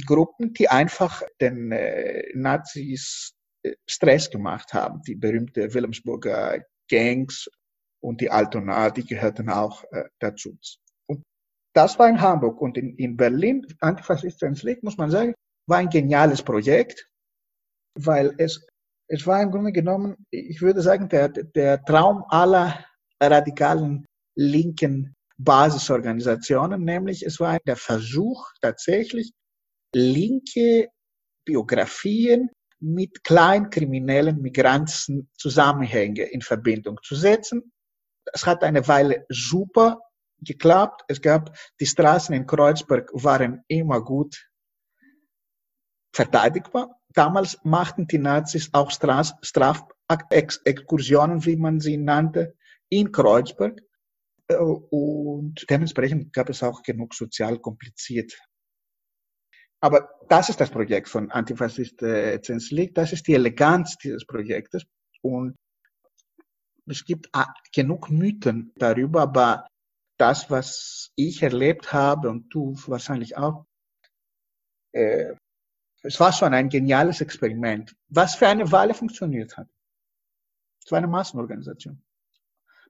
Gruppen, 0.06 0.52
die 0.54 0.68
einfach 0.68 1.22
den 1.40 1.72
äh, 1.72 2.24
Nazis 2.34 3.34
äh, 3.62 3.74
Stress 3.86 4.30
gemacht 4.30 4.72
haben. 4.72 5.02
Die 5.02 5.16
berühmte 5.16 5.72
Wilhelmsburger 5.74 6.64
Gangs 6.88 7.50
und 8.00 8.20
die 8.20 8.30
Altona, 8.30 8.90
die 8.90 9.04
gehörten 9.04 9.48
auch 9.50 9.84
äh, 9.90 10.04
dazu. 10.18 10.56
Das 11.72 11.98
war 11.98 12.08
in 12.08 12.20
Hamburg 12.20 12.60
und 12.60 12.76
in, 12.76 12.96
in 12.96 13.16
Berlin, 13.16 13.66
Antifaschistisches 13.80 14.62
League, 14.62 14.82
muss 14.82 14.96
man 14.96 15.10
sagen, 15.10 15.34
war 15.66 15.78
ein 15.78 15.88
geniales 15.88 16.42
Projekt, 16.42 17.08
weil 17.94 18.34
es, 18.38 18.66
es 19.08 19.26
war 19.26 19.42
im 19.42 19.50
Grunde 19.50 19.72
genommen, 19.72 20.16
ich 20.30 20.60
würde 20.60 20.82
sagen, 20.82 21.08
der, 21.08 21.28
der 21.28 21.82
Traum 21.84 22.24
aller 22.28 22.84
radikalen 23.22 24.06
linken 24.36 25.14
Basisorganisationen, 25.38 26.84
nämlich 26.84 27.24
es 27.24 27.40
war 27.40 27.58
der 27.66 27.76
Versuch, 27.76 28.50
tatsächlich 28.60 29.32
linke 29.94 30.88
Biografien 31.44 32.50
mit 32.80 33.24
kleinkriminellen 33.24 34.40
Migranten 34.40 35.28
Zusammenhänge 35.36 36.24
in 36.24 36.42
Verbindung 36.42 36.98
zu 37.02 37.14
setzen. 37.14 37.72
Es 38.32 38.46
hat 38.46 38.62
eine 38.62 38.86
Weile 38.88 39.26
super 39.28 40.00
geklappt. 40.42 41.02
Es 41.08 41.20
gab, 41.20 41.54
die 41.80 41.86
Straßen 41.86 42.34
in 42.34 42.46
Kreuzberg 42.46 43.10
waren 43.12 43.62
immer 43.68 44.02
gut 44.02 44.50
verteidigbar. 46.12 47.00
Damals 47.14 47.58
machten 47.64 48.06
die 48.06 48.18
Nazis 48.18 48.68
auch 48.72 48.90
Strafexkursionen, 48.90 51.44
wie 51.44 51.56
man 51.56 51.80
sie 51.80 51.96
nannte, 51.96 52.54
in 52.88 53.10
Kreuzberg. 53.12 53.80
Äh, 54.48 54.56
und 54.56 55.66
dementsprechend 55.68 56.32
gab 56.32 56.48
es 56.50 56.62
auch 56.62 56.82
genug 56.82 57.14
sozial 57.14 57.58
kompliziert. 57.58 58.38
Aber 59.82 60.10
das 60.28 60.50
ist 60.50 60.60
das 60.60 60.70
Projekt 60.70 61.08
von 61.08 61.30
Antifaschist 61.30 62.02
äh, 62.02 62.38
League. 62.70 62.94
Das 62.94 63.12
ist 63.12 63.26
die 63.26 63.34
Eleganz 63.34 63.96
dieses 63.96 64.26
Projektes. 64.26 64.84
Und 65.22 65.56
es 66.86 67.04
gibt 67.04 67.28
ah, 67.32 67.52
genug 67.72 68.10
Mythen 68.10 68.72
darüber, 68.76 69.22
aber 69.22 69.66
das, 70.20 70.50
was 70.50 71.10
ich 71.16 71.42
erlebt 71.42 71.92
habe 71.92 72.28
und 72.28 72.48
du 72.50 72.76
wahrscheinlich 72.86 73.36
auch, 73.36 73.66
äh, 74.92 75.34
es 76.02 76.18
war 76.18 76.32
schon 76.32 76.54
ein 76.54 76.68
geniales 76.68 77.20
Experiment, 77.20 77.94
was 78.08 78.34
für 78.34 78.48
eine 78.48 78.70
Weile 78.72 78.94
funktioniert 78.94 79.56
hat. 79.56 79.68
Es 80.84 80.90
war 80.90 80.98
eine 80.98 81.08
Massenorganisation. 81.08 82.02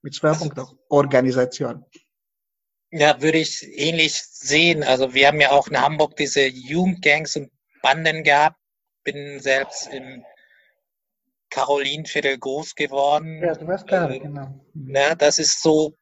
Mit 0.02 0.14
Schwerpunkt 0.14 0.58
also, 0.58 0.78
Organisation. 0.88 1.84
Ja, 2.90 3.20
würde 3.20 3.38
ich 3.38 3.62
ähnlich 3.62 4.14
sehen. 4.22 4.82
Also 4.82 5.12
wir 5.14 5.28
haben 5.28 5.40
ja 5.40 5.50
auch 5.50 5.68
in 5.68 5.80
Hamburg 5.80 6.16
diese 6.16 6.46
Jugendgangs 6.46 7.36
und 7.36 7.50
Banden 7.82 8.24
gehabt. 8.24 8.58
Bin 9.04 9.40
selbst 9.40 9.88
im 9.88 10.24
Karolinenviertel 11.50 12.38
groß 12.38 12.74
geworden. 12.74 13.42
Ja, 13.42 13.54
du 13.54 13.66
warst 13.66 13.90
da, 13.90 14.08
äh, 14.08 14.20
genau. 14.20 14.60
Mhm. 14.74 14.94
Ja, 14.94 15.14
das 15.14 15.38
ist 15.38 15.62
so, 15.62 15.94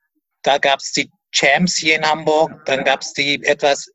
da 0.42 0.58
gab 0.58 0.80
es 0.80 0.92
die 0.92 1.10
Champs 1.32 1.76
hier 1.76 1.96
in 1.96 2.04
Hamburg, 2.04 2.64
dann 2.66 2.84
gab 2.84 3.02
es 3.02 3.12
die 3.12 3.42
etwas 3.44 3.90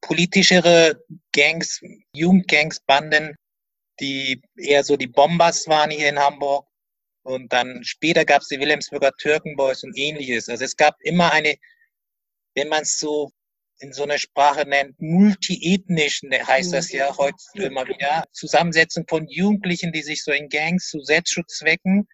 politischere 0.00 1.02
Gangs, 1.32 1.80
Jugendgangs, 2.12 2.80
Banden, 2.80 3.36
die 4.00 4.40
eher 4.56 4.84
so 4.84 4.96
die 4.96 5.06
Bombers 5.06 5.66
waren 5.68 5.90
hier 5.90 6.08
in 6.08 6.18
Hamburg. 6.18 6.66
Und 7.22 7.52
dann 7.52 7.82
später 7.82 8.24
gab 8.24 8.42
es 8.42 8.48
die 8.48 8.60
Wilhelmsburger 8.60 9.12
Türkenboys 9.16 9.82
und 9.82 9.96
ähnliches. 9.98 10.48
Also 10.48 10.64
es 10.64 10.76
gab 10.76 10.96
immer 11.00 11.32
eine, 11.32 11.56
wenn 12.54 12.68
man 12.68 12.82
es 12.82 12.98
so 13.00 13.32
in 13.80 13.92
so 13.92 14.04
einer 14.04 14.18
Sprache 14.18 14.66
nennt, 14.66 15.00
multiethnischen, 15.00 16.30
heißt 16.32 16.72
das 16.72 16.92
ja 16.92 17.14
heute 17.18 17.36
immer 17.54 17.86
wieder, 17.86 18.24
Zusammensetzung 18.32 19.04
von 19.08 19.26
Jugendlichen, 19.28 19.92
die 19.92 20.02
sich 20.02 20.24
so 20.24 20.32
in 20.32 20.48
Gangs 20.48 20.88
zu 20.88 21.00
Selbstschutzzwecken, 21.00 22.08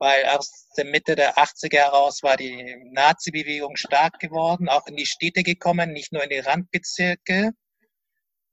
weil 0.00 0.24
aus 0.24 0.66
der 0.78 0.86
Mitte 0.86 1.14
der 1.14 1.36
80er 1.36 1.76
heraus 1.76 2.22
war 2.22 2.36
die 2.36 2.76
Nazi-Bewegung 2.92 3.76
stark 3.76 4.18
geworden, 4.18 4.68
auch 4.68 4.86
in 4.86 4.96
die 4.96 5.06
Städte 5.06 5.42
gekommen, 5.42 5.92
nicht 5.92 6.12
nur 6.12 6.24
in 6.24 6.30
die 6.30 6.38
Randbezirke. 6.38 7.52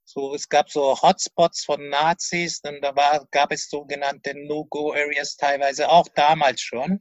So, 0.03 0.35
es 0.35 0.49
gab 0.49 0.69
so 0.69 1.01
Hotspots 1.01 1.63
von 1.63 1.89
Nazis, 1.89 2.61
und 2.63 2.81
da 2.81 2.95
war, 2.95 3.25
gab 3.31 3.51
es 3.53 3.69
sogenannte 3.69 4.33
No-Go-Areas 4.35 5.37
teilweise 5.37 5.89
auch 5.89 6.07
damals 6.15 6.61
schon. 6.61 6.99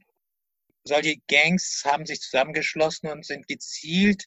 Solche 0.83 1.17
Gangs 1.27 1.83
haben 1.85 2.05
sich 2.05 2.21
zusammengeschlossen 2.21 3.09
und 3.09 3.25
sind 3.25 3.47
gezielt 3.49 4.23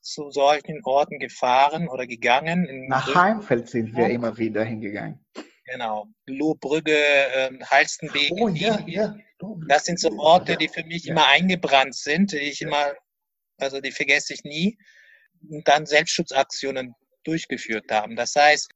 zu 0.00 0.30
solchen 0.30 0.80
Orten 0.84 1.18
gefahren 1.18 1.88
oder 1.88 2.06
gegangen. 2.06 2.86
Nach. 2.86 3.12
Heimfeld 3.12 3.68
sind 3.68 3.96
wir 3.96 4.08
immer 4.08 4.38
wieder 4.38 4.64
hingegangen. 4.64 5.24
Genau. 5.66 6.06
Lohbrügge, 6.26 6.96
äh, 6.96 7.50
Halstenbeek. 7.64 8.32
Oh, 8.32 8.48
ja, 8.48 8.82
ja. 8.86 9.16
Das 9.68 9.84
sind 9.84 10.00
so 10.00 10.10
Orte, 10.18 10.56
die 10.56 10.68
für 10.68 10.84
mich 10.84 11.04
ja. 11.04 11.12
immer 11.12 11.26
eingebrannt 11.26 11.94
sind, 11.94 12.32
die 12.32 12.38
ich 12.38 12.62
immer, 12.62 12.94
also 13.58 13.80
die 13.80 13.92
vergesse 13.92 14.32
ich 14.32 14.44
nie. 14.44 14.78
Und 15.48 15.66
dann 15.68 15.84
Selbstschutzaktionen 15.86 16.94
durchgeführt 17.24 17.90
haben. 17.90 18.16
Das 18.16 18.34
heißt, 18.34 18.70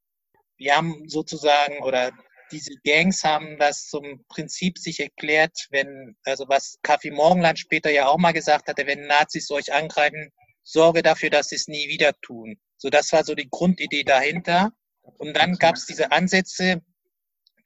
wir 0.59 0.77
haben 0.77 1.09
sozusagen 1.09 1.83
oder 1.83 2.13
diese 2.51 2.75
Gangs 2.85 3.23
haben 3.25 3.57
das 3.59 3.87
zum 3.87 4.25
Prinzip 4.29 4.79
sich 4.79 5.01
erklärt, 5.01 5.69
wenn, 5.71 6.17
also 6.25 6.49
was 6.49 6.79
Kaffee 6.83 7.13
Morgenland 7.13 7.59
später 7.59 7.91
ja 7.91 8.09
auch 8.09 8.19
mal 8.19 8.33
gesagt 8.33 8.69
hatte, 8.69 8.87
wenn 8.87 9.07
Nazis 9.07 9.51
euch 9.51 9.73
angreifen, 9.73 10.31
sorge 10.63 11.03
dafür, 11.03 11.31
dass 11.31 11.49
sie 11.49 11.57
es 11.57 11.69
nie 11.69 11.89
wieder 11.89 12.13
tun. 12.21 12.59
So, 12.77 12.91
das 12.91 13.13
war 13.13 13.25
so 13.25 13.35
die 13.35 13.49
Grundidee 13.49 14.03
dahinter. 14.03 14.73
Und 15.19 15.37
dann 15.37 15.57
gab 15.57 15.77
es 15.77 15.87
diese 15.87 16.13
Ansätze 16.13 16.83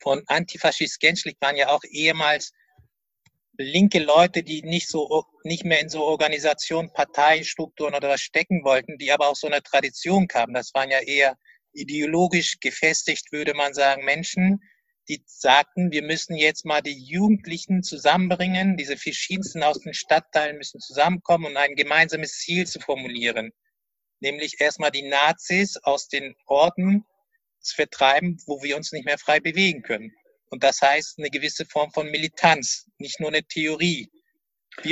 von 0.00 0.22
Antifaschist 0.26 1.00
Genschlik, 1.00 1.36
waren 1.40 1.56
ja 1.56 1.68
auch 1.68 1.82
ehemals 1.84 2.52
linke 3.56 4.00
Leute, 4.00 4.42
die 4.42 4.62
nicht 4.62 4.88
so, 4.88 5.24
nicht 5.44 5.64
mehr 5.64 5.80
in 5.80 5.88
so 5.88 6.04
Organisationen, 6.04 6.92
Parteistrukturen 6.92 7.94
oder 7.94 8.08
was 8.10 8.20
stecken 8.20 8.64
wollten, 8.64 8.98
die 8.98 9.12
aber 9.12 9.28
auch 9.28 9.36
so 9.36 9.46
eine 9.46 9.62
Tradition 9.62 10.26
kamen. 10.26 10.54
Das 10.54 10.74
waren 10.74 10.90
ja 10.90 11.00
eher 11.00 11.36
ideologisch 11.72 12.58
gefestigt, 12.60 13.32
würde 13.32 13.54
man 13.54 13.74
sagen, 13.74 14.04
Menschen, 14.04 14.60
die 15.08 15.22
sagten, 15.26 15.90
wir 15.92 16.02
müssen 16.02 16.34
jetzt 16.34 16.64
mal 16.64 16.80
die 16.80 16.98
Jugendlichen 16.98 17.82
zusammenbringen, 17.82 18.76
diese 18.76 18.96
verschiedensten 18.96 19.62
aus 19.62 19.80
den 19.80 19.92
Stadtteilen 19.92 20.56
müssen 20.56 20.80
zusammenkommen 20.80 21.46
und 21.46 21.56
ein 21.56 21.74
gemeinsames 21.74 22.38
Ziel 22.38 22.66
zu 22.66 22.80
formulieren. 22.80 23.52
Nämlich 24.20 24.60
erstmal 24.60 24.90
die 24.90 25.06
Nazis 25.06 25.76
aus 25.82 26.08
den 26.08 26.34
Orten 26.46 27.04
zu 27.64 27.74
vertreiben, 27.74 28.38
wo 28.46 28.62
wir 28.62 28.76
uns 28.76 28.92
nicht 28.92 29.04
mehr 29.04 29.18
frei 29.18 29.40
bewegen 29.40 29.82
können. 29.82 30.12
Und 30.50 30.62
das 30.62 30.80
heißt 30.80 31.18
eine 31.18 31.30
gewisse 31.30 31.64
Form 31.66 31.90
von 31.90 32.10
Militanz, 32.10 32.86
nicht 32.98 33.18
nur 33.20 33.30
eine 33.30 33.42
Theorie. 33.42 34.08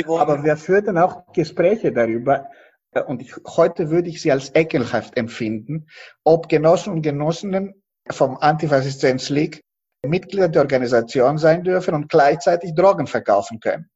Aber 0.07 0.45
wir 0.45 0.57
führten 0.57 0.97
auch 0.99 1.33
Gespräche 1.33 1.93
darüber, 1.93 2.49
äh, 2.93 3.03
und 3.03 3.23
ich, 3.23 3.35
heute 3.47 3.91
würde 3.91 4.09
ich 4.09 4.23
sie 4.23 4.33
als 4.33 4.55
ekelhaft 4.55 5.17
empfinden, 5.17 5.87
ob 6.25 6.49
Genossen 6.49 6.93
und 6.93 7.03
Genossinnen 7.03 7.83
vom 8.11 8.37
Antifaschismus 8.39 9.29
League 9.29 9.63
Mitglieder 10.05 10.49
der 10.49 10.63
Organisation 10.63 11.39
sein 11.39 11.63
dürfen 11.63 11.95
und 11.95 12.09
gleichzeitig 12.09 12.75
Drogen 12.75 13.07
verkaufen 13.07 13.61
können. 13.61 13.89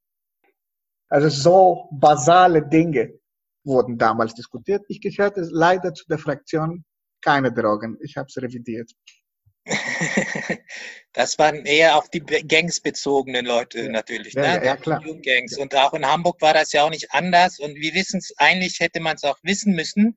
Also 1.09 1.29
so 1.29 1.89
basale 1.93 2.66
Dinge 2.66 3.18
wurden 3.64 3.99
damals 3.99 4.35
diskutiert. 4.35 4.85
Ich 4.89 5.01
gehörte 5.01 5.41
leider 5.51 5.93
zu 5.95 6.05
der 6.07 6.18
Fraktion 6.18 6.85
keine 7.23 7.53
Drogen. 7.53 7.99
Ich 8.01 8.17
habe 8.17 8.27
es 8.29 8.37
revidiert. 8.37 8.91
das 11.12 11.39
waren 11.39 11.67
eher 11.67 11.97
auf 11.97 12.09
die 12.11 12.21
Gangs 12.21 12.81
bezogenen 12.81 13.47
Leute 13.47 13.83
ja. 13.83 13.89
natürlich. 13.91 14.35
Ja, 14.35 14.59
ne? 14.59 14.64
ja, 14.64 14.77
klar. 14.77 15.03
Gangs. 15.23 15.59
Und 15.59 15.75
auch 15.75 15.95
in 15.95 16.07
Hamburg 16.07 16.41
war 16.41 16.55
das 16.55 16.73
ja 16.73 16.85
auch 16.85 16.91
nicht 16.91 17.12
anders. 17.12 17.59
Und 17.59 17.75
wir 17.75 17.95
wissen 17.95 18.19
es, 18.19 18.33
eigentlich 18.39 18.79
hätte 18.81 19.01
man 19.01 19.17
es 19.17 19.25
auch 19.25 19.39
wissen 19.43 19.75
müssen, 19.75 20.17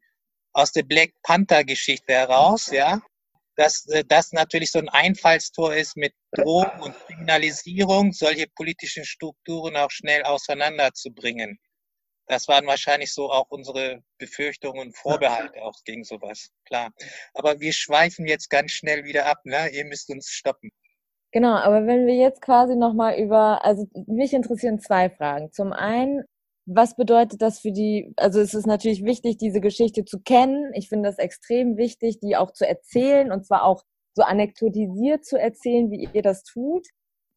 aus 0.54 0.72
der 0.72 0.84
Black 0.84 1.14
Panther 1.24 1.64
Geschichte 1.64 2.14
heraus, 2.14 2.72
ja 2.72 3.02
dass 3.60 3.86
äh, 3.88 4.06
das 4.08 4.32
natürlich 4.32 4.72
so 4.72 4.80
ein 4.80 4.88
Einfallstor 4.90 5.76
ist 5.76 5.98
mit 5.98 6.14
Drogen 6.32 6.82
und 6.82 6.96
Kriminalisierung, 7.06 8.14
solche 8.14 8.48
politischen 8.56 9.04
Strukturen 9.04 9.76
auch 9.76 9.92
schnell 9.92 10.24
auseinanderzubringen. 10.24 11.60
Das 12.30 12.48
waren 12.48 12.68
wahrscheinlich 12.68 13.12
so 13.12 13.32
auch 13.32 13.48
unsere 13.50 14.04
Befürchtungen 14.20 14.80
und 14.80 14.96
Vorbehalte 14.96 15.64
auch 15.64 15.74
gegen 15.84 16.04
sowas, 16.04 16.52
klar. 16.64 16.92
Aber 17.34 17.60
wir 17.60 17.74
schweifen 17.74 18.28
jetzt 18.28 18.52
ganz 18.52 18.72
schnell 18.72 19.04
wieder 19.04 19.26
ab, 19.26 19.40
ne? 19.46 19.70
Ihr 19.74 19.84
müsst 19.86 20.12
uns 20.12 20.30
stoppen. 20.30 20.70
Genau, 21.32 21.56
aber 21.56 21.88
wenn 21.88 22.06
wir 22.06 22.16
jetzt 22.16 22.42
quasi 22.42 22.76
nochmal 22.76 23.20
über, 23.20 23.66
also 23.66 23.88
mich 24.06 24.34
interessieren 24.34 24.80
zwei 24.80 25.10
Fragen. 25.10 25.52
Zum 25.52 25.74
einen, 25.74 26.24
was 26.68 26.96
bedeutet 26.96 27.42
das 27.42 27.60
für 27.60 27.72
die, 27.72 28.14
also 28.16 28.40
es 28.40 28.54
ist 28.54 28.68
natürlich 28.68 29.04
wichtig, 29.04 29.38
diese 29.38 29.60
Geschichte 29.60 30.06
zu 30.06 30.20
kennen. 30.20 30.72
Ich 30.76 30.88
finde 30.88 31.10
das 31.10 31.18
extrem 31.18 31.78
wichtig, 31.78 32.20
die 32.20 32.36
auch 32.36 32.52
zu 32.52 32.68
erzählen 32.68 33.32
und 33.32 33.44
zwar 33.44 33.64
auch 33.64 33.82
so 34.16 34.22
anekdotisiert 34.22 35.26
zu 35.26 35.40
erzählen, 35.40 35.90
wie 35.90 36.08
ihr 36.14 36.22
das 36.22 36.44
tut. 36.44 36.86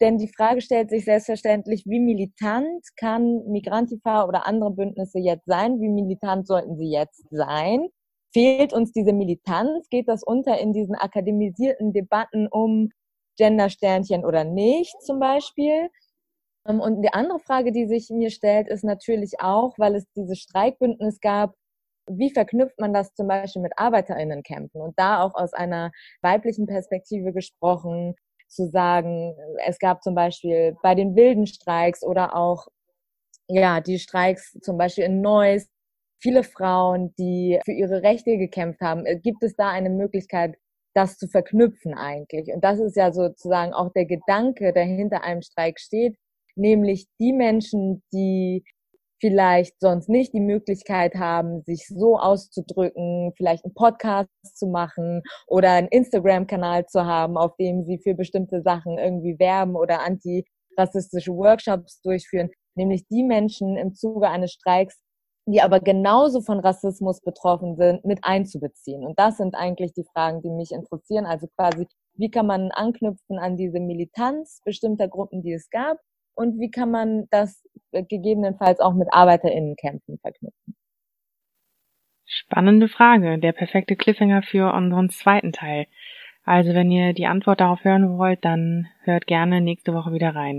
Denn 0.03 0.19
die 0.19 0.27
Frage 0.27 0.61
stellt 0.61 0.91
sich 0.91 1.05
selbstverständlich, 1.05 1.85
wie 1.87 2.01
militant 2.01 2.85
kann 2.97 3.45
Migrantifa 3.47 4.25
oder 4.27 4.47
andere 4.49 4.73
Bündnisse 4.73 5.21
jetzt 5.21 5.47
sein? 5.47 5.81
Wie 5.81 5.89
militant 5.89 6.45
sollten 6.49 6.77
sie 6.77 6.91
jetzt 6.91 7.25
sein? 7.31 7.87
Fehlt 8.33 8.73
uns 8.73 8.91
diese 8.91 9.13
Militanz? 9.13 9.89
Geht 9.91 10.09
das 10.09 10.25
unter 10.25 10.59
in 10.59 10.73
diesen 10.73 10.97
akademisierten 10.97 11.93
Debatten 11.93 12.49
um 12.49 12.89
Gendersternchen 13.39 14.25
oder 14.25 14.43
nicht 14.43 15.01
zum 15.03 15.21
Beispiel? 15.21 15.89
Ähm, 16.67 16.81
und 16.81 17.03
die 17.03 17.13
andere 17.13 17.39
Frage, 17.39 17.71
die 17.71 17.87
sich 17.87 18.11
mir 18.11 18.31
stellt, 18.31 18.67
ist 18.67 18.83
natürlich 18.83 19.41
auch, 19.41 19.79
weil 19.79 19.95
es 19.95 20.05
dieses 20.17 20.41
Streikbündnis 20.41 21.21
gab, 21.21 21.55
wie 22.11 22.33
verknüpft 22.33 22.81
man 22.81 22.93
das 22.93 23.15
zum 23.15 23.29
Beispiel 23.29 23.63
mit 23.63 23.79
ArbeiterInnenkämpfen? 23.79 24.81
Und 24.81 24.99
da 24.99 25.23
auch 25.23 25.37
aus 25.37 25.53
einer 25.53 25.93
weiblichen 26.23 26.67
Perspektive 26.67 27.33
gesprochen, 27.33 28.17
zu 28.53 28.69
sagen, 28.69 29.35
es 29.67 29.79
gab 29.79 30.03
zum 30.03 30.15
Beispiel 30.15 30.77
bei 30.83 30.95
den 30.95 31.17
wilden 31.17 31.47
Streiks 31.47 32.03
oder 32.03 32.37
auch, 32.37 32.69
ja, 33.49 33.81
die 33.81 33.99
Streiks 33.99 34.53
zum 34.63 34.79
Beispiel 34.79 35.05
in 35.05 35.21
Neuss, 35.21 35.69
viele 36.23 36.45
Frauen, 36.45 37.13
die 37.19 37.59
für 37.65 37.73
ihre 37.73 38.03
Rechte 38.03 38.39
gekämpft 38.39 38.81
haben. 38.81 39.05
Äh, 39.05 39.19
gibt 39.19 39.43
es 39.43 39.57
da 39.57 39.71
eine 39.71 39.91
Möglichkeit, 39.91 40.57
das 40.95 41.19
zu 41.19 41.27
verknüpfen 41.29 41.95
eigentlich? 41.95 42.53
Und 42.55 42.63
das 42.63 42.79
ist 42.79 42.97
ja 42.97 43.13
sozusagen 43.13 43.73
auch 43.73 43.93
der 43.93 44.07
Gedanke, 44.07 44.73
der 44.73 44.85
hinter 44.85 45.25
einem 45.25 45.43
Streik 45.43 45.81
steht, 45.81 46.17
nämlich 46.55 47.07
die 47.19 47.33
Menschen, 47.33 48.03
die 48.13 48.65
vielleicht 49.23 49.79
sonst 49.79 50.09
nicht 50.09 50.35
die 50.35 50.41
Möglichkeit 50.41 51.15
haben, 51.15 51.63
sich 51.63 51.87
so 51.87 52.19
auszudrücken, 52.19 53.33
vielleicht 53.37 53.65
einen 53.65 53.73
Podcast 53.73 54.29
zu 54.43 54.67
machen 54.67 55.23
oder 55.47 55.71
einen 55.71 55.87
Instagram-Kanal 55.87 56.87
zu 56.87 57.07
haben, 57.07 57.37
auf 57.37 57.55
dem 57.57 57.85
sie 57.85 58.01
für 58.03 58.15
bestimmte 58.15 58.63
Sachen 58.63 58.99
irgendwie 58.99 59.39
werben 59.39 59.77
oder 59.77 60.01
antirassistische 60.01 61.33
Workshops 61.37 62.01
durchführen, 62.03 62.51
nämlich 62.75 63.07
die 63.07 63.23
Menschen 63.23 63.77
im 63.77 63.95
Zuge 63.95 64.29
eines 64.29 64.51
Streiks, 64.55 65.01
die 65.47 65.61
aber 65.61 65.79
genauso 65.79 66.41
von 66.41 66.59
Rassismus 66.59 67.21
betroffen 67.21 67.77
sind, 67.77 68.05
mit 68.05 68.19
einzubeziehen. 68.23 69.07
Und 69.07 69.21
das 69.21 69.37
sind 69.37 69.55
eigentlich 69.55 69.93
die 69.93 70.07
Fragen, 70.13 70.43
die 70.43 70.51
mich 70.51 70.73
interessieren. 70.73 71.27
Also 71.27 71.47
quasi, 71.57 71.87
wie 72.15 72.31
kann 72.31 72.47
man 72.47 72.73
anknüpfen 72.73 73.39
an 73.39 73.57
diese 73.57 73.79
Militanz 73.79 74.61
bestimmter 74.65 75.07
Gruppen, 75.07 75.43
die 75.43 75.53
es 75.53 75.71
gab 75.71 75.99
und 76.35 76.59
wie 76.61 76.71
kann 76.71 76.91
man 76.91 77.27
das 77.31 77.63
äh, 77.93 78.03
gegebenenfalls 78.03 78.81
auch 78.81 78.95
mit 78.95 79.09
ArbeiterInnenkämpfen 79.13 80.19
verknüpfen? 80.19 80.77
Spannende 82.25 82.89
Frage, 82.89 83.39
der 83.39 83.53
perfekte 83.53 83.97
Cliffhanger 83.97 84.43
für 84.43 84.73
unseren 84.73 85.11
zweiten 85.11 85.53
Teil. 85.53 85.87
Also 86.45 86.75
wenn 86.75 86.91
ihr 86.91 87.13
die 87.13 87.27
Antwort 87.27 87.61
darauf 87.61 87.85
hören 87.85 88.19
wollt, 88.19 88.45
dann 88.45 88.89
hört 89.05 89.27
gerne 89.27 89.61
nächste 89.61 89.95
Woche 89.95 90.13
wieder 90.13 90.35
rein. 90.35 90.51